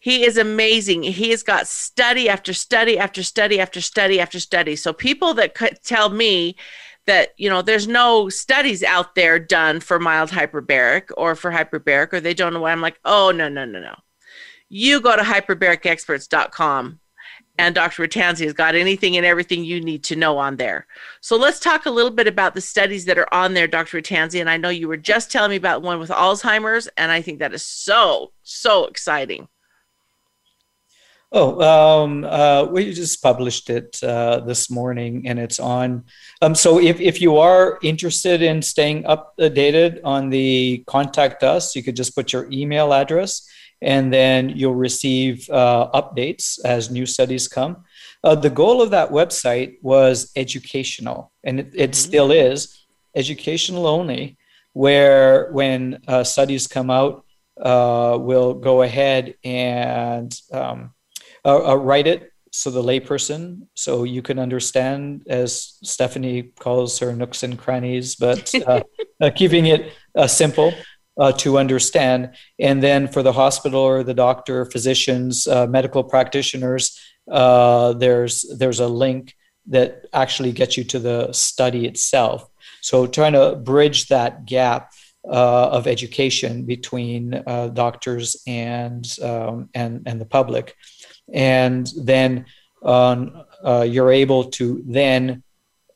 [0.00, 1.02] He is amazing.
[1.04, 4.74] He has got study after study after study after study after study.
[4.76, 6.56] So people that could tell me
[7.06, 12.12] that you know there's no studies out there done for mild hyperbaric or for hyperbaric
[12.12, 13.94] or they don't know why I'm like, "Oh, no, no, no, no
[14.70, 17.00] you go to hyperbaricexperts.com
[17.58, 18.06] and Dr.
[18.06, 20.86] Rattansi has got anything and everything you need to know on there.
[21.20, 24.00] So let's talk a little bit about the studies that are on there, Dr.
[24.00, 24.40] Rattansi.
[24.40, 27.40] And I know you were just telling me about one with Alzheimer's, and I think
[27.40, 29.48] that is so, so exciting.
[31.32, 36.04] Oh, um, uh, we just published it uh, this morning, and it's on.
[36.42, 41.84] Um, so, if, if you are interested in staying updated on the contact us, you
[41.84, 43.48] could just put your email address
[43.82, 47.84] and then you'll receive uh, updates as new studies come.
[48.22, 51.92] Uh, the goal of that website was educational, and it, it mm-hmm.
[51.92, 54.36] still is educational only,
[54.72, 57.24] where when uh, studies come out,
[57.60, 60.92] uh, we'll go ahead and um,
[61.44, 67.14] uh, uh, write it so the layperson, so you can understand, as Stephanie calls her
[67.14, 68.52] nooks and crannies, but
[69.36, 69.92] keeping it
[70.26, 70.72] simple
[71.20, 72.34] uh, to understand.
[72.58, 76.98] And then for the hospital or the doctor, physicians, uh, medical practitioners,
[77.30, 79.34] uh, there's there's a link
[79.66, 82.48] that actually gets you to the study itself.
[82.80, 84.90] So trying to bridge that gap
[85.28, 90.74] uh, of education between uh, doctors and um, and and the public,
[91.32, 92.46] and then
[92.82, 95.42] um, uh, you're able to then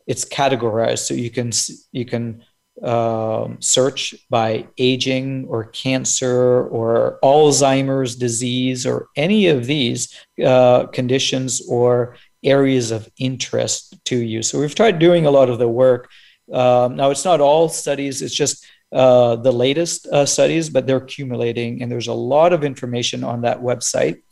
[0.07, 1.51] it's categorized so you can
[1.93, 2.43] you can
[2.83, 10.13] um, search by aging or cancer or Alzheimer's disease or any of these
[10.45, 14.43] uh, conditions or areas of interest to you.
[14.43, 16.11] So we've tried doing a lot of the work.
[16.53, 20.99] Um, now, it's not all studies, it's just uh, the latest uh, studies, but they're
[20.99, 24.23] accumulating, and there's a lot of information on that website.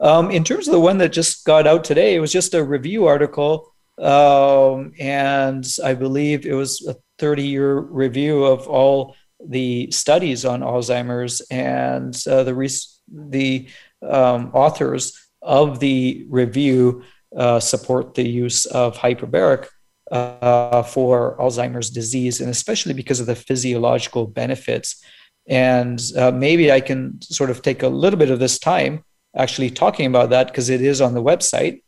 [0.00, 2.64] Um, in terms of the one that just got out today, it was just a
[2.64, 3.74] review article.
[3.98, 9.14] Um, and I believe it was a 30 year review of all
[9.46, 13.68] the studies on Alzheimer's and uh, the, the
[14.02, 17.02] um, authors of the review
[17.36, 19.68] uh, support the use of hyperbaric
[20.10, 25.02] uh, for Alzheimer's disease, and especially because of the physiological benefits.
[25.46, 29.04] And uh, maybe I can sort of take a little bit of this time
[29.36, 31.82] actually talking about that because it is on the website.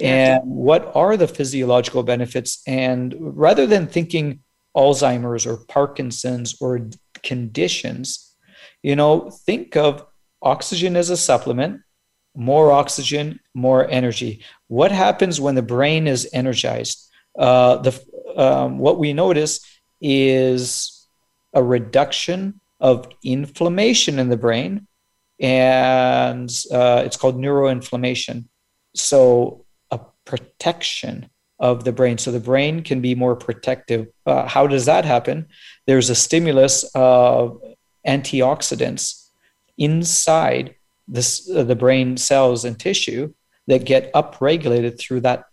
[0.00, 2.62] And what are the physiological benefits?
[2.66, 4.40] And rather than thinking
[4.76, 6.90] Alzheimer's or Parkinson's or
[7.22, 8.34] conditions,
[8.82, 10.06] you know, think of
[10.42, 11.80] oxygen as a supplement,
[12.34, 14.44] more oxygen, more energy.
[14.68, 17.10] What happens when the brain is energized?
[17.38, 18.00] Uh, the
[18.36, 19.60] um, what we notice
[20.00, 21.06] is
[21.54, 24.86] a reduction of inflammation in the brain,
[25.40, 28.46] and uh, it's called neuroinflammation.
[28.94, 31.28] So a protection
[31.58, 32.18] of the brain.
[32.18, 34.08] So the brain can be more protective.
[34.24, 35.48] Uh, how does that happen?
[35.86, 37.60] There's a stimulus of
[38.06, 39.28] antioxidants
[39.78, 40.74] inside
[41.08, 43.32] this, uh, the brain cells and tissue
[43.66, 45.44] that get upregulated through that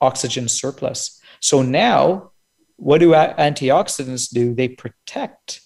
[0.00, 1.20] oxygen surplus.
[1.40, 2.32] So now,
[2.76, 4.54] what do antioxidants do?
[4.54, 5.60] They protect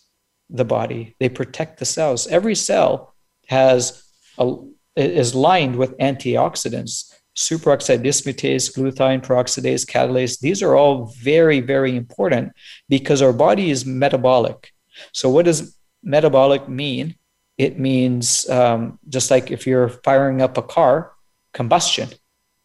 [0.48, 1.16] the body.
[1.18, 2.26] They protect the cells.
[2.26, 3.14] Every cell
[3.50, 4.02] has
[4.38, 4.56] a,
[4.96, 10.40] is lined with antioxidants superoxide dismutase, glutathione peroxidase, catalase.
[10.40, 12.52] These are all very, very important
[12.88, 14.72] because our body is metabolic.
[15.12, 17.16] So, what does metabolic mean?
[17.56, 21.12] It means um, just like if you're firing up a car,
[21.54, 22.08] combustion.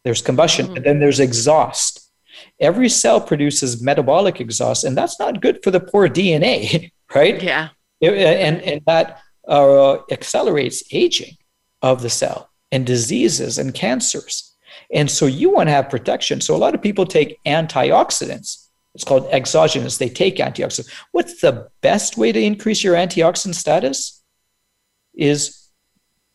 [0.03, 0.75] There's combustion, mm.
[0.77, 2.11] and then there's exhaust.
[2.59, 7.41] Every cell produces metabolic exhaust, and that's not good for the poor DNA, right?
[7.41, 7.69] Yeah.
[8.01, 11.35] It, and, and that uh, accelerates aging
[11.81, 14.55] of the cell and diseases and cancers.
[14.93, 16.41] And so you want to have protection.
[16.41, 18.67] So a lot of people take antioxidants.
[18.93, 19.97] It's called exogenous.
[19.97, 20.91] They take antioxidants.
[21.11, 24.23] What's the best way to increase your antioxidant status?
[25.13, 25.69] Is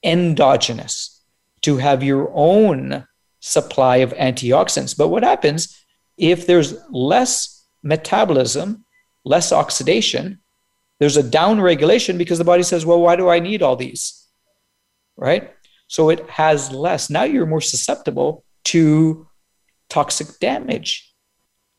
[0.03, 1.23] endogenous,
[1.63, 3.07] to have your own
[3.41, 4.97] supply of antioxidants.
[4.97, 5.77] But what happens
[6.17, 8.85] if there's less metabolism,
[9.25, 10.40] less oxidation?
[11.01, 14.29] There's a down regulation because the body says, well, why do I need all these?
[15.17, 15.53] Right?
[15.89, 17.11] So it has less.
[17.11, 19.27] Now you're more susceptible to
[19.89, 21.13] toxic damage.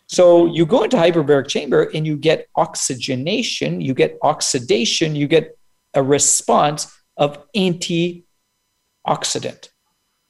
[0.08, 5.58] So you go into hyperbaric chamber and you get oxygenation, you get oxidation, you get
[5.94, 8.26] a response of antioxidant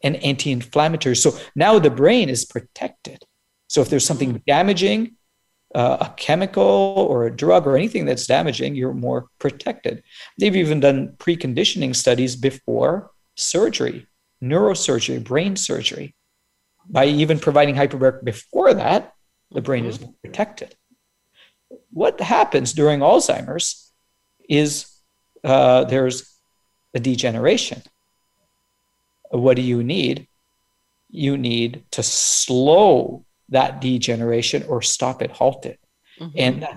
[0.04, 1.16] and anti-inflammatory.
[1.16, 3.24] So now the brain is protected.
[3.68, 5.16] So if there's something damaging,
[5.74, 6.64] uh, a chemical
[7.10, 10.04] or a drug or anything that's damaging, you're more protected.
[10.38, 14.08] They've even done preconditioning studies before surgery,
[14.44, 16.16] neurosurgery, brain surgery.
[16.90, 19.14] By even providing hyperbaric before that,
[19.52, 20.76] the brain is protected.
[21.92, 23.92] What happens during Alzheimer's
[24.50, 24.88] is
[25.44, 26.38] uh, there's
[26.94, 27.84] a degeneration.
[29.30, 30.28] What do you need?
[31.10, 35.80] You need to slow that degeneration or stop it, halt it.
[36.20, 36.38] Mm-hmm.
[36.38, 36.68] And,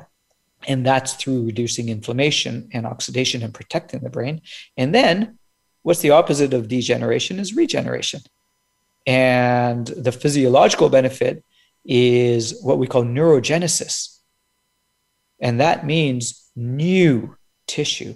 [0.68, 4.42] and that's through reducing inflammation and oxidation and protecting the brain.
[4.76, 5.38] And then
[5.84, 8.20] What's the opposite of degeneration is regeneration.
[9.06, 11.44] And the physiological benefit
[11.84, 14.18] is what we call neurogenesis.
[15.38, 18.14] And that means new tissue.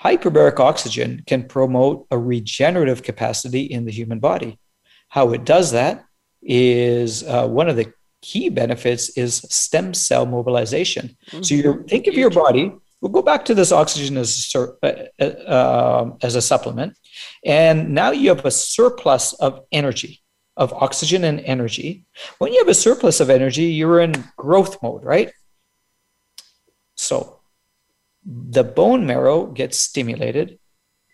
[0.00, 4.60] Hyperbaric oxygen can promote a regenerative capacity in the human body.
[5.08, 6.04] How it does that
[6.40, 11.16] is uh, one of the key benefits is stem cell mobilization.
[11.30, 11.42] Mm-hmm.
[11.42, 15.24] So you think of your body we'll go back to this oxygen as a, uh,
[15.24, 16.98] uh, as a supplement.
[17.44, 20.22] And now you have a surplus of energy,
[20.56, 22.04] of oxygen and energy.
[22.38, 25.30] When you have a surplus of energy, you're in growth mode, right?
[26.96, 27.40] So
[28.24, 30.58] the bone marrow gets stimulated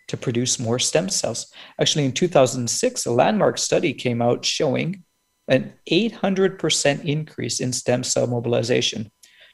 [0.09, 1.53] to produce more stem cells.
[1.81, 5.05] Actually, in 2006, a landmark study came out showing
[5.49, 9.11] an 800% increase in stem cell mobilization.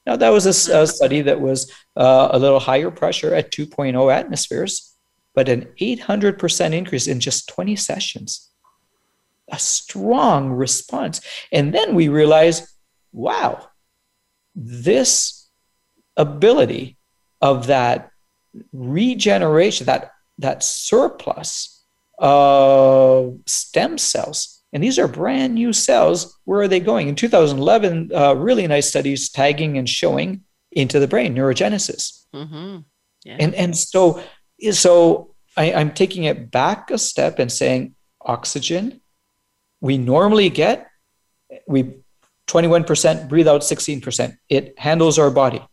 [0.07, 4.14] Now, that was a, a study that was uh, a little higher pressure at 2.0
[4.14, 4.97] atmospheres,
[5.34, 8.51] but an 800% increase in just 20 sessions.
[9.53, 11.20] A strong response.
[11.53, 12.68] And then we realized
[13.12, 13.68] wow,
[14.55, 15.49] this
[16.16, 16.97] ability
[17.41, 18.11] of that
[18.72, 21.84] regeneration, that, that surplus
[22.18, 26.39] of stem cells and these are brand new cells.
[26.45, 27.09] Where are they going?
[27.09, 32.25] In 2011, uh, really nice studies tagging and showing into the brain neurogenesis.
[32.35, 32.79] Mm-hmm.
[33.25, 33.37] Yeah.
[33.41, 34.23] And and so
[34.71, 39.01] so I, I'm taking it back a step and saying oxygen.
[39.81, 40.89] We normally get
[41.66, 41.95] we
[42.49, 44.37] 21% breathe out 16%.
[44.49, 45.64] It handles our body.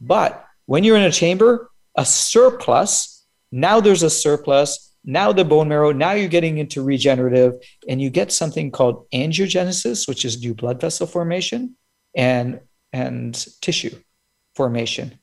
[0.00, 5.68] But when you're in a chamber, a surplus, now there's a surplus, now the bone
[5.68, 7.54] marrow, now you're getting into regenerative,
[7.88, 11.76] and you get something called angiogenesis, which is new blood vessel formation,
[12.16, 12.60] and,
[12.92, 13.94] and tissue
[14.54, 15.18] formation,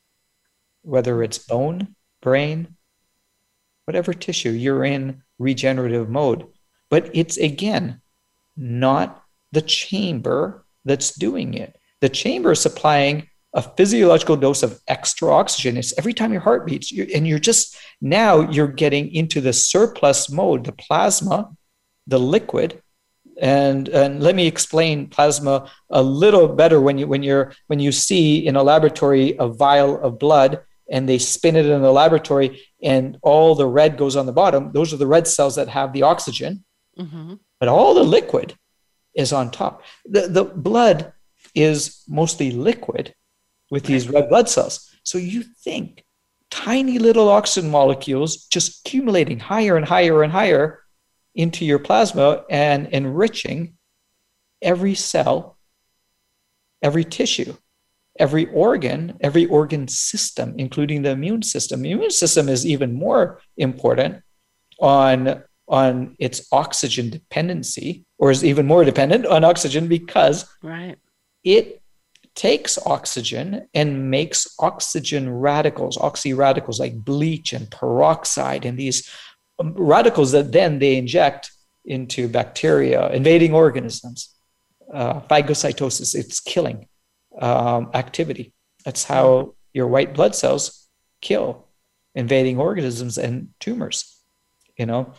[0.83, 2.75] whether it's bone, brain,
[3.85, 6.45] whatever tissue, you're in regenerative mode.
[6.89, 8.01] But it's again
[8.55, 11.77] not the chamber that's doing it.
[12.01, 15.77] The chamber is supplying a physiological dose of extra oxygen.
[15.77, 19.53] It's every time your heart beats, you're, and you're just now you're getting into the
[19.53, 21.51] surplus mode, the plasma,
[22.07, 22.81] the liquid.
[23.41, 27.91] And, and let me explain plasma a little better when you when you're when you
[27.91, 32.61] see in a laboratory a vial of blood and they spin it in the laboratory
[32.83, 35.93] and all the red goes on the bottom those are the red cells that have
[35.93, 36.63] the oxygen
[36.99, 37.35] mm-hmm.
[37.59, 38.53] but all the liquid
[39.15, 41.13] is on top the, the blood
[41.55, 43.15] is mostly liquid
[43.71, 44.93] with these red blood cells.
[45.03, 46.03] So you think
[46.51, 50.83] tiny little oxygen molecules just accumulating higher and higher and higher
[51.33, 53.77] into your plasma and enriching
[54.61, 55.57] every cell,
[56.83, 57.55] every tissue,
[58.19, 61.81] every organ, every organ system, including the immune system.
[61.81, 64.21] The immune system is even more important
[64.81, 70.97] on, on its oxygen dependency, or is even more dependent on oxygen because right.
[71.45, 71.80] it
[72.35, 79.09] takes oxygen and makes oxygen radicals, oxy radicals like bleach and peroxide, and these
[79.59, 81.51] um, radicals that then they inject
[81.85, 84.35] into bacteria, invading organisms,
[84.93, 86.87] uh, phagocytosis, it's killing
[87.39, 88.53] um, activity.
[88.85, 90.87] That's how your white blood cells
[91.21, 91.67] kill
[92.15, 94.17] invading organisms and tumors.
[94.77, 95.13] You know,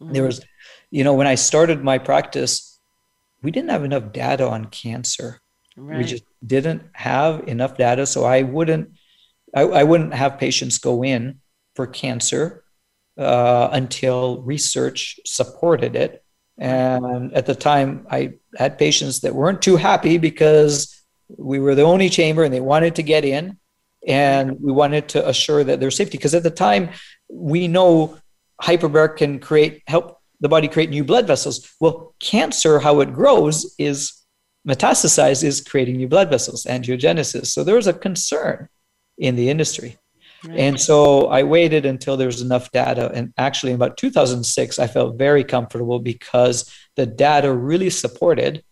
[0.00, 0.12] mm.
[0.12, 0.44] there was,
[0.90, 2.78] you know, when I started my practice,
[3.42, 5.40] we didn't have enough data on cancer.
[5.76, 5.98] Right.
[5.98, 8.90] We just didn't have enough data, so I wouldn't
[9.54, 11.40] I, I wouldn't have patients go in
[11.74, 12.64] for cancer
[13.18, 16.24] uh, until research supported it.
[16.58, 20.94] And at the time, I had patients that weren't too happy because
[21.36, 23.58] we were the only chamber and they wanted to get in,
[24.06, 26.18] and we wanted to assure that their safety.
[26.18, 26.90] Because at the time,
[27.30, 28.18] we know
[28.62, 31.70] hyperbaric can create help the body create new blood vessels.
[31.80, 34.19] Well, cancer, how it grows, is
[34.66, 37.46] metastasize is creating new blood vessels, angiogenesis.
[37.46, 38.68] So there was a concern
[39.18, 39.96] in the industry.
[40.44, 40.58] Right.
[40.58, 43.10] And so I waited until there was enough data.
[43.14, 48.64] And actually, in about 2006, I felt very comfortable because the data really supported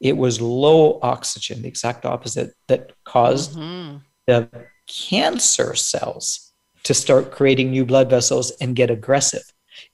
[0.00, 3.98] it was low oxygen, the exact opposite, that caused mm-hmm.
[4.26, 4.48] the
[4.88, 6.52] cancer cells
[6.82, 9.44] to start creating new blood vessels and get aggressive.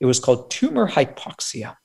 [0.01, 1.77] It was called tumor hypoxia.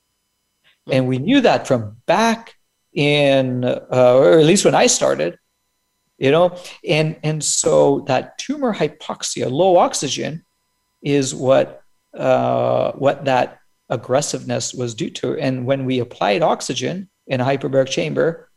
[0.90, 2.56] And we knew that from back
[2.94, 5.38] in, uh, or at least when I started,
[6.18, 10.46] you know, and and so that tumor hypoxia, low oxygen,
[11.02, 11.84] is what
[12.18, 15.38] uh, what that aggressiveness was due to.
[15.38, 18.50] And when we applied oxygen in a hyperbaric chamber,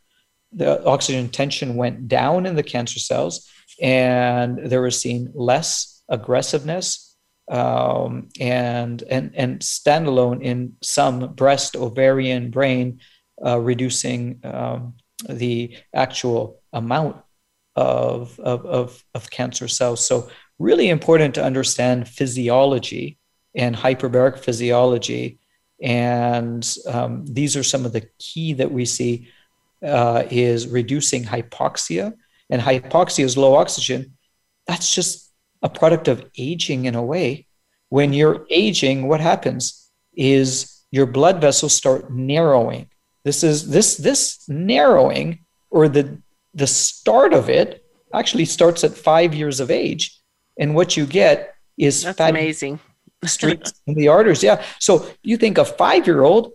[0.51, 3.49] the oxygen tension went down in the cancer cells,
[3.81, 7.07] and there was seen less aggressiveness
[7.49, 12.99] um, and and and standalone in some breast, ovarian, brain
[13.45, 14.95] uh, reducing um,
[15.29, 17.17] the actual amount
[17.75, 20.05] of, of, of, of, cancer cells.
[20.05, 23.19] So, really important to understand physiology
[23.55, 25.39] and hyperbaric physiology.
[25.81, 29.29] And um, these are some of the key that we see
[29.83, 32.13] uh, is reducing hypoxia.
[32.49, 34.17] And hypoxia is low oxygen.
[34.65, 35.31] That's just
[35.61, 37.45] a product of aging in a way.
[37.89, 42.89] When you're aging, what happens is your blood vessels start narrowing
[43.27, 46.21] this is this this narrowing or the
[46.53, 50.19] the start of it actually starts at five years of age,
[50.57, 52.79] and what you get is That's amazing
[53.25, 54.43] streaks in the arteries.
[54.43, 54.63] Yeah.
[54.79, 56.53] So you think a five year old,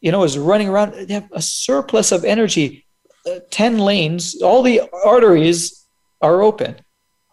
[0.00, 0.92] you know, is running around.
[1.08, 2.86] They have a surplus of energy,
[3.26, 4.42] uh, ten lanes.
[4.42, 5.86] All the arteries
[6.20, 6.76] are open,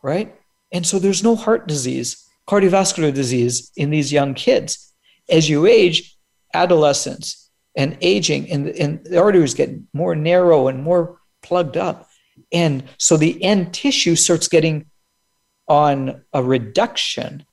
[0.02, 0.34] right?
[0.72, 4.94] And so there's no heart disease, cardiovascular disease in these young kids.
[5.30, 6.18] As you age,
[6.54, 12.10] adolescence, and aging and, and the arteries get more narrow and more plugged up.
[12.52, 14.88] And so the end tissue starts getting
[15.68, 17.46] on a reduction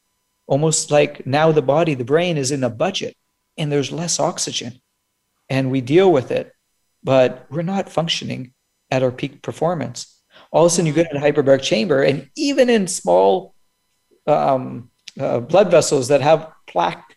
[0.46, 3.14] almost like now the body the brain is in a budget
[3.56, 4.80] and there's less oxygen
[5.48, 6.52] and we deal with it
[7.04, 8.52] but we're not functioning
[8.90, 10.20] at our peak performance.
[10.50, 13.54] All of a sudden you get in a hyperbaric chamber and even in small
[14.26, 17.16] um, uh, blood vessels that have plaque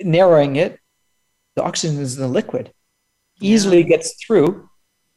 [0.00, 0.78] narrowing it
[1.56, 2.72] the oxygen is in the liquid,
[3.40, 3.88] easily yeah.
[3.88, 4.68] gets through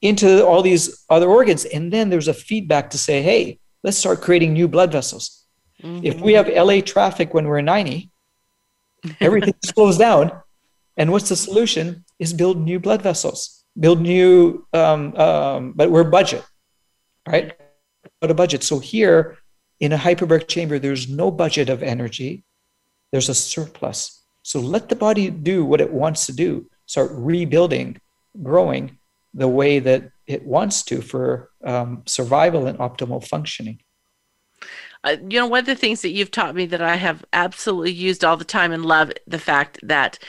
[0.02, 1.66] into all these other organs.
[1.66, 5.46] And then there's a feedback to say, hey, let's start creating new blood vessels.
[5.82, 6.06] Mm-hmm.
[6.06, 8.12] If we have LA traffic when we're 90,
[9.20, 10.32] everything slows down.
[10.98, 12.06] And what's the solution?
[12.20, 16.46] Is build new blood vessels, build new, um, um, but we're budget,
[17.28, 17.54] right?
[18.22, 18.64] But a budget.
[18.64, 19.38] So here
[19.80, 22.46] in a hyperbaric chamber, there's no budget of energy.
[23.12, 24.24] There's a surplus.
[24.46, 26.70] So let the body do what it wants to do.
[26.86, 28.00] Start rebuilding,
[28.43, 29.00] growing
[29.34, 33.82] the way that it wants to for um, survival and optimal functioning.
[35.04, 37.91] Uh, you know, one of the things that you've taught me that I have absolutely
[37.91, 40.20] used all the time and love the fact that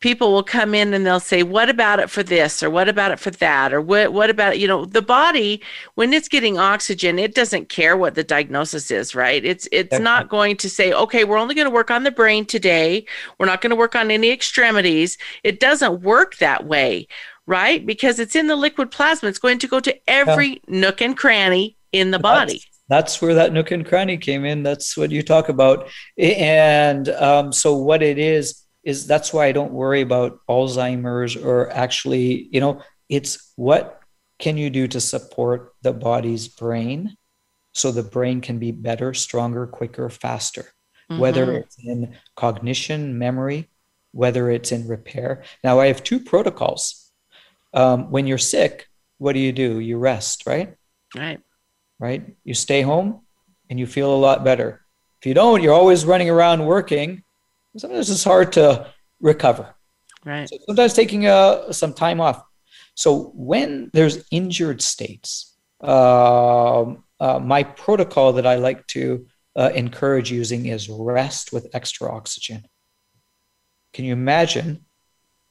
[0.00, 3.10] people will come in and they'll say what about it for this or what about
[3.10, 5.60] it for that or what what about you know the body
[5.94, 9.44] when it's getting oxygen it doesn't care what the diagnosis is right?
[9.44, 12.44] It's it's not going to say okay we're only going to work on the brain
[12.44, 13.04] today.
[13.38, 15.18] We're not going to work on any extremities.
[15.42, 17.08] It doesn't work that way
[17.46, 17.86] right?
[17.86, 19.30] Because it's in the liquid plasma.
[19.30, 20.80] It's going to go to every yeah.
[20.80, 22.62] nook and cranny in the body.
[22.88, 24.62] That's where that nook and cranny came in.
[24.62, 25.88] That's what you talk about.
[26.18, 31.70] And um, so, what it is, is that's why I don't worry about Alzheimer's or
[31.70, 34.00] actually, you know, it's what
[34.38, 37.16] can you do to support the body's brain
[37.72, 40.62] so the brain can be better, stronger, quicker, faster,
[41.10, 41.18] mm-hmm.
[41.18, 43.68] whether it's in cognition, memory,
[44.12, 45.44] whether it's in repair.
[45.62, 47.12] Now, I have two protocols.
[47.74, 49.80] Um, when you're sick, what do you do?
[49.80, 50.74] You rest, right?
[51.16, 51.40] Right
[51.98, 52.34] right?
[52.44, 53.22] You stay home
[53.68, 54.82] and you feel a lot better.
[55.20, 57.22] If you don't, you're always running around working.
[57.78, 58.86] Sometimes it's hard to
[59.20, 59.74] recover.
[60.24, 60.48] Right.
[60.48, 62.42] So sometimes taking uh, some time off.
[62.94, 69.26] So when there's injured states, uh, uh, my protocol that I like to
[69.56, 72.66] uh, encourage using is rest with extra oxygen.
[73.92, 74.84] Can you imagine?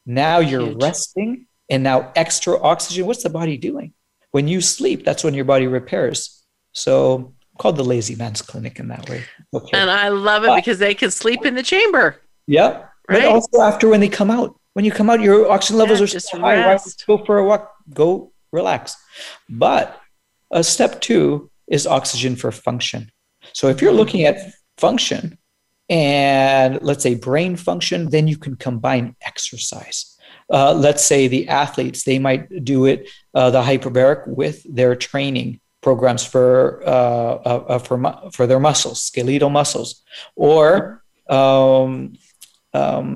[0.06, 0.84] Now you're Huge.
[0.84, 3.06] resting and now extra oxygen.
[3.06, 3.94] What's the body doing?
[4.32, 6.44] When you sleep, that's when your body repairs.
[6.74, 9.24] So called the lazy man's clinic in that way.
[9.54, 9.78] Okay.
[9.78, 12.22] And I love it but, because they can sleep in the chamber.
[12.46, 12.86] Yeah.
[13.10, 13.22] Right.
[13.22, 16.04] But also after when they come out, when you come out, your oxygen levels yeah,
[16.04, 16.58] are just high.
[16.58, 17.06] Rest.
[17.08, 18.96] Go for a walk, go relax.
[19.50, 20.00] But
[20.52, 23.12] a step two is oxygen for function.
[23.54, 24.00] So if you're mm-hmm.
[24.00, 25.38] looking at function
[25.90, 30.18] and let's say brain function, then you can combine exercise.
[30.52, 35.60] Uh, let's say the athletes, they might do it, uh, the hyperbaric with their training
[35.88, 37.98] programs for uh, uh, uh, for
[38.36, 39.90] for their muscles, skeletal muscles,
[40.36, 41.92] or um,
[42.74, 43.08] um,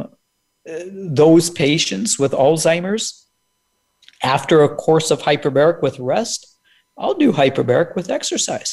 [1.22, 3.06] those patients with Alzheimer's
[4.24, 6.40] after a course of hyperbaric with rest,
[6.98, 8.72] I'll do hyperbaric with exercise,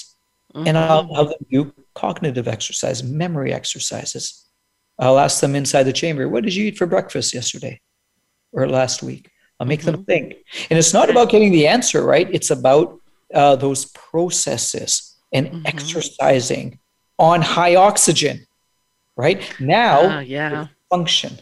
[0.54, 0.68] mm-hmm.
[0.68, 1.60] and I'll have them do
[1.96, 4.24] cognitive exercise, memory exercises.
[5.00, 7.80] I'll ask them inside the chamber, "What did you eat for breakfast yesterday
[8.52, 9.24] or last week?"
[9.58, 9.90] I'll make mm-hmm.
[9.90, 10.26] them think,
[10.70, 12.28] and it's not about getting the answer right.
[12.38, 12.97] It's about
[13.34, 15.62] uh, those processes and mm-hmm.
[15.66, 16.78] exercising
[17.18, 18.46] on high oxygen,
[19.16, 19.42] right?
[19.60, 20.68] Now, uh, yeah.
[20.88, 21.38] function.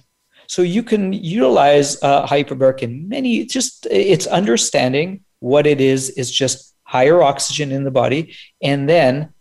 [0.49, 6.31] So you can utilize uh, hyperbaric in many, just it's understanding what it is, is
[6.31, 8.35] just higher oxygen in the body.
[8.63, 9.33] And then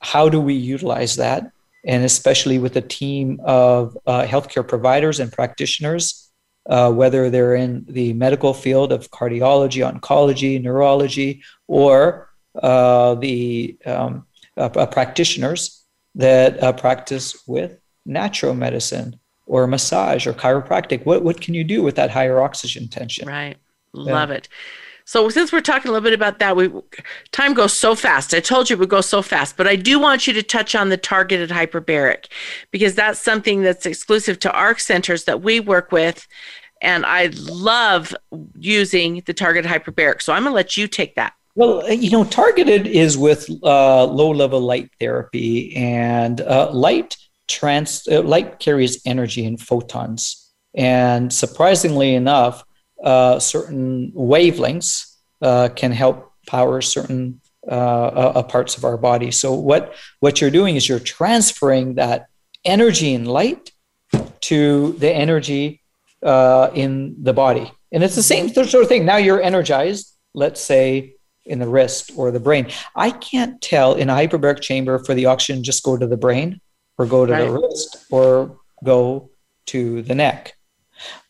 [0.00, 1.50] how do we utilize that?
[1.84, 6.21] And especially with a team of uh, healthcare providers and practitioners
[6.66, 12.30] uh, whether they're in the medical field of cardiology, oncology, neurology, or
[12.62, 15.84] uh, the um, uh, uh practitioners
[16.14, 21.04] that uh, practice with natural medicine or massage or chiropractic.
[21.04, 23.26] What, what can you do with that higher oxygen tension?
[23.26, 23.56] Right.
[23.92, 24.36] Love yeah.
[24.36, 24.48] it.
[25.04, 26.70] So since we're talking a little bit about that, we
[27.32, 28.34] time goes so fast.
[28.34, 30.74] I told you it would go so fast, but I do want you to touch
[30.74, 32.26] on the targeted hyperbaric
[32.70, 36.26] because that's something that's exclusive to ARC centers that we work with.
[36.80, 38.14] And I love
[38.58, 40.22] using the targeted hyperbaric.
[40.22, 41.34] So I'm going to let you take that.
[41.54, 48.08] Well, you know, targeted is with uh, low level light therapy, and uh, light trans
[48.08, 52.64] uh, light carries energy in photons, and surprisingly enough,
[53.02, 59.30] uh, certain wavelengths uh, can help power certain uh, parts of our body.
[59.30, 62.26] So what what you're doing is you're transferring that
[62.64, 63.70] energy in light
[64.42, 65.80] to the energy
[66.22, 69.04] in the body, and it's the same sort of thing.
[69.04, 70.08] Now you're energized.
[70.34, 72.68] Let's say in the wrist or the brain.
[72.94, 76.60] I can't tell in a hyperbaric chamber for the oxygen just go to the brain
[76.98, 77.44] or go to right.
[77.44, 79.30] the wrist or go
[79.66, 80.54] to the neck.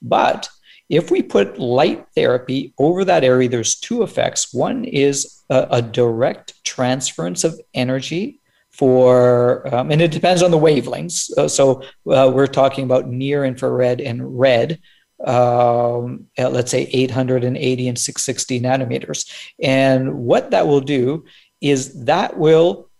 [0.00, 0.48] But
[0.92, 4.52] if we put light therapy over that area, there's two effects.
[4.52, 8.40] One is a, a direct transference of energy
[8.70, 11.30] for, um, and it depends on the wavelengths.
[11.38, 11.80] Uh, so
[12.10, 14.80] uh, we're talking about near infrared and red.
[15.24, 19.32] um, at let's say 880 and 660 nanometers.
[19.62, 21.24] And what that will do
[21.60, 22.90] is that will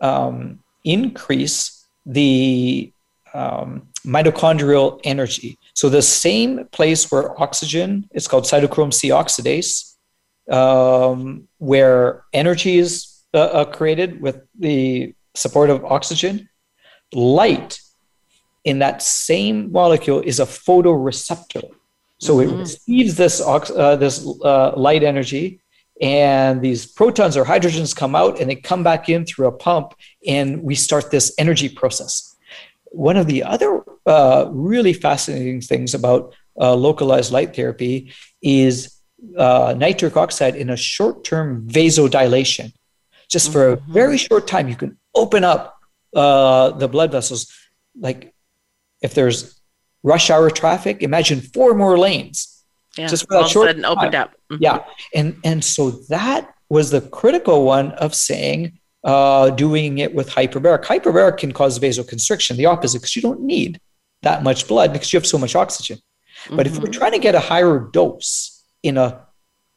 [0.00, 2.92] um, increase the
[3.32, 5.58] um, mitochondrial energy.
[5.78, 9.94] So the same place where oxygen, it's called cytochrome C oxidase,
[10.50, 16.48] um, where energy is uh, uh, created with the support of oxygen,
[17.12, 17.78] light
[18.64, 21.70] in that same molecule is a photoreceptor.
[22.18, 22.54] So mm-hmm.
[22.54, 25.60] it receives this uh, this uh, light energy,
[26.02, 29.94] and these protons or hydrogens come out and they come back in through a pump,
[30.26, 32.34] and we start this energy process.
[32.86, 38.98] One of the other uh, really fascinating things about uh, localized light therapy is
[39.36, 42.72] uh, nitric oxide in a short-term vasodilation.
[43.28, 43.92] Just for a mm-hmm.
[43.92, 45.78] very short time, you can open up
[46.14, 47.52] uh, the blood vessels.
[48.00, 48.32] Like
[49.02, 49.60] if there's
[50.02, 52.64] rush hour traffic, imagine four more lanes.
[52.96, 54.32] Yeah, just for that all short of a sudden opened up.
[54.50, 54.62] Mm-hmm.
[54.62, 54.84] Yeah,
[55.14, 60.84] and and so that was the critical one of saying uh, doing it with hyperbaric.
[60.84, 63.78] Hyperbaric can cause vasoconstriction, the opposite, because you don't need
[64.28, 65.98] that much blood because you have so much oxygen.
[66.50, 66.76] But mm-hmm.
[66.76, 69.24] if we're trying to get a higher dose, in a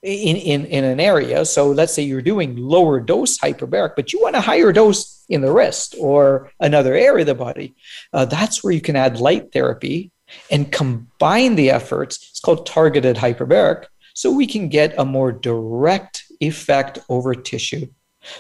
[0.04, 1.46] in, in, in an area.
[1.46, 5.42] So let's say you're doing lower dose hyperbaric, but you want a higher dose in
[5.42, 7.76] the wrist or another area of the body.
[8.12, 10.12] Uh, that's where you can add light therapy
[10.50, 12.18] and combine the efforts.
[12.32, 13.86] It's called targeted hyperbaric.
[14.16, 17.86] So we can get a more direct effect over tissue.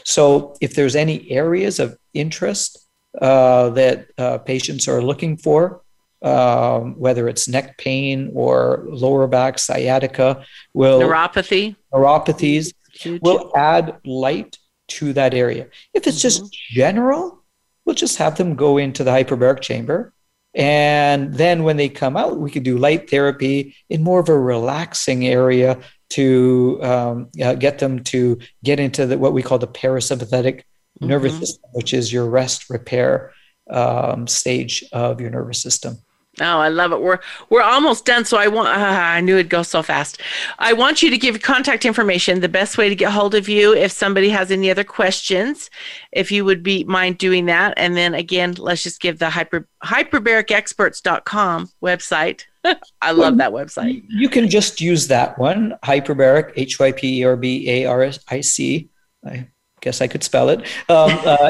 [0.03, 2.88] So if there's any areas of interest
[3.22, 5.84] uh, that uh, patients are looking for,
[6.22, 10.43] um, whether it's neck pain or lower back sciatica,
[10.74, 12.74] will neuropathy, neuropathies,
[13.22, 14.57] will add light
[14.88, 15.67] to that area.
[15.93, 16.22] If it's mm-hmm.
[16.22, 17.43] just general,
[17.86, 20.13] we'll just have them go into the hyperbaric chamber.
[20.53, 24.38] And then when they come out, we could do light therapy in more of a
[24.38, 25.80] relaxing area
[26.11, 31.07] to um, uh, get them to get into the, what we call the parasympathetic mm-hmm.
[31.07, 33.32] nervous system, which is your rest repair
[33.69, 35.97] um, stage of your nervous system.
[36.42, 37.02] Oh, I love it.
[37.02, 37.20] We're
[37.50, 38.26] we're almost done.
[38.26, 38.70] So I want.
[38.70, 40.22] Uh, I knew it'd go so fast.
[40.60, 42.42] I want you to give contact information.
[42.42, 45.70] The best way to get hold of you, if somebody has any other questions,
[46.12, 47.76] if you would be mind doing that.
[47.78, 52.46] And then again, let's just give the hyper hyperbaricexperts.com website.
[53.02, 54.04] I love that website.
[54.10, 58.12] You can just use that one, hyperbaric, H Y P E R B A R
[58.30, 58.89] I C.
[59.82, 60.60] Guess I could spell it,
[60.90, 61.50] um, uh,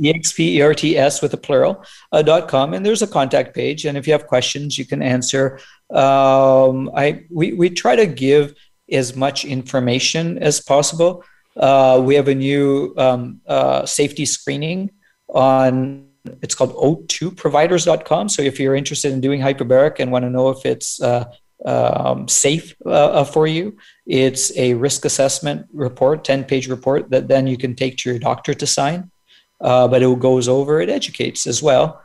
[0.00, 2.74] E-X-P-E-R-T-S with a plural, uh, dot com.
[2.74, 3.84] And there's a contact page.
[3.84, 5.58] And if you have questions, you can answer.
[5.90, 8.54] Um, I, we, we try to give
[8.90, 11.24] as much information as possible.
[11.56, 14.90] Uh, we have a new um, uh, safety screening
[15.28, 16.06] on
[16.42, 18.28] it's called o2providers.com.
[18.28, 21.24] So if you're interested in doing hyperbaric and want to know if it's uh,
[21.64, 23.76] um, safe uh, uh, for you.
[24.06, 28.18] It's a risk assessment report, 10 page report that then you can take to your
[28.18, 29.10] doctor to sign.
[29.60, 32.02] Uh, but it goes over, it educates as well.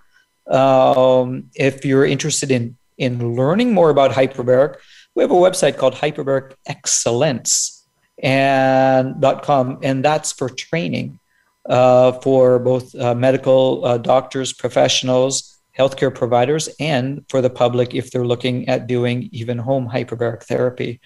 [0.47, 4.78] Um, if you're interested in, in learning more about hyperbaric,
[5.16, 7.88] we have a website called hyperbaric excellence
[8.22, 11.20] and .com, and that's for training
[11.68, 18.11] uh, for both uh, medical uh, doctors, professionals, healthcare providers and for the public if
[18.11, 20.99] they're looking at doing even home hyperbaric therapy.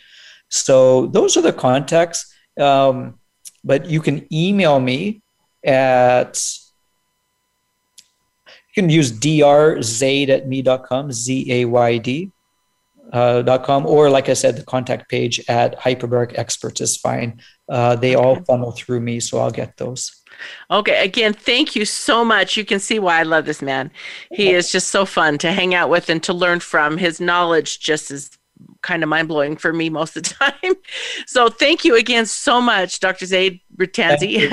[0.50, 2.34] So those are the contacts.
[2.60, 3.20] Um,
[3.64, 5.22] but you can email me
[5.66, 6.42] at
[8.48, 12.32] you can use drzayd at me.com, Z-A-Y-D
[13.12, 17.42] uh, dot com, or like I said, the contact page at Hyperbaric Experts is fine.
[17.68, 18.24] Uh, they okay.
[18.24, 20.19] all funnel through me, so I'll get those.
[20.72, 22.58] Okay, again, thank you so much.
[22.58, 23.92] You can see why I love this man.
[24.32, 26.98] He is just so fun to hang out with and to learn from.
[26.98, 28.39] His knowledge just is
[28.82, 30.76] kind of mind blowing for me most of the time.
[31.26, 33.26] So thank you again so much, Dr.
[33.26, 34.50] Zaid Rattansi,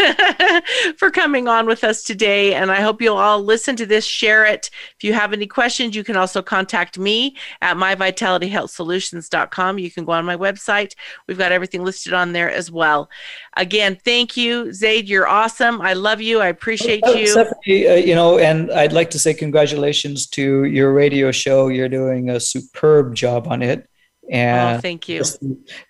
[0.98, 2.54] for coming on with us today.
[2.54, 4.70] And I hope you'll all listen to this, share it.
[4.96, 9.78] If you have any questions, you can also contact me at myvitalityhealthsolutions.com.
[9.78, 10.94] You can go on my website.
[11.26, 13.08] We've got everything listed on there as well.
[13.56, 15.08] Again, thank you, Zaid.
[15.08, 15.80] You're awesome.
[15.80, 16.40] I love you.
[16.40, 17.26] I appreciate you.
[17.26, 21.68] Stephanie, uh, you know, and I'd like to say congratulations to your radio show.
[21.68, 23.88] You're doing a superb job on it.
[24.30, 25.18] And oh, thank you.
[25.18, 25.42] Just,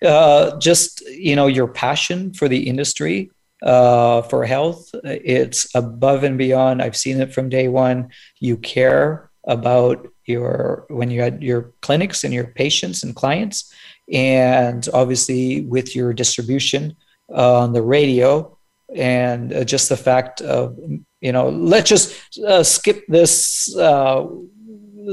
[0.03, 3.31] uh, just, you know, your passion for the industry,
[3.63, 6.81] uh, for health, it's above and beyond.
[6.81, 8.09] I've seen it from day one.
[8.39, 13.73] You care about your when you had your clinics and your patients and clients,
[14.11, 16.95] and obviously with your distribution
[17.33, 18.57] uh, on the radio,
[18.93, 20.77] and uh, just the fact of
[21.21, 24.27] you know, let's just uh, skip this uh,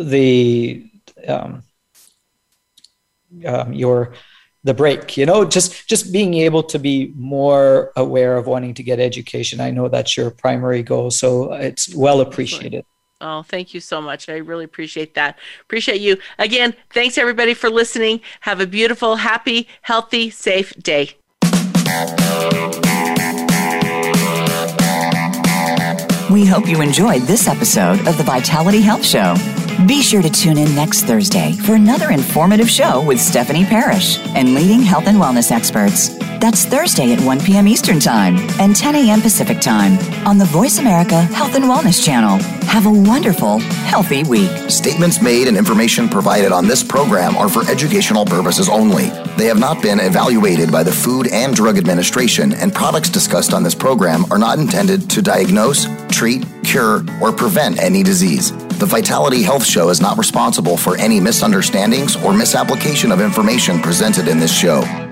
[0.05, 0.87] the
[1.27, 1.63] um,
[3.47, 4.15] um, your
[4.65, 8.83] the break you know just just being able to be more aware of wanting to
[8.83, 12.85] get education i know that's your primary goal so it's well appreciated
[13.21, 14.29] Oh, thank you so much.
[14.29, 15.39] I really appreciate that.
[15.63, 16.19] Appreciate you.
[16.39, 18.21] Again, thanks everybody for listening.
[18.41, 21.17] Have a beautiful, happy, healthy, safe day.
[26.31, 29.37] We hope you enjoyed this episode of the Vitality Health Show.
[29.87, 34.55] Be sure to tune in next Thursday for another informative show with Stephanie Parrish and
[34.55, 36.17] leading health and wellness experts.
[36.45, 37.67] That's Thursday at 1 p.m.
[37.67, 39.23] Eastern Time and 10 a.m.
[39.23, 42.37] Pacific Time on the Voice America Health and Wellness Channel.
[42.67, 44.51] Have a wonderful, healthy week.
[44.69, 49.05] Statements made and information provided on this program are for educational purposes only.
[49.39, 53.63] They have not been evaluated by the Food and Drug Administration, and products discussed on
[53.63, 58.53] this program are not intended to diagnose, treat, cure, or prevent any disease.
[58.77, 64.29] The Vitality Health Show is not responsible for any misunderstandings or misapplication of information presented
[64.29, 65.04] in this show.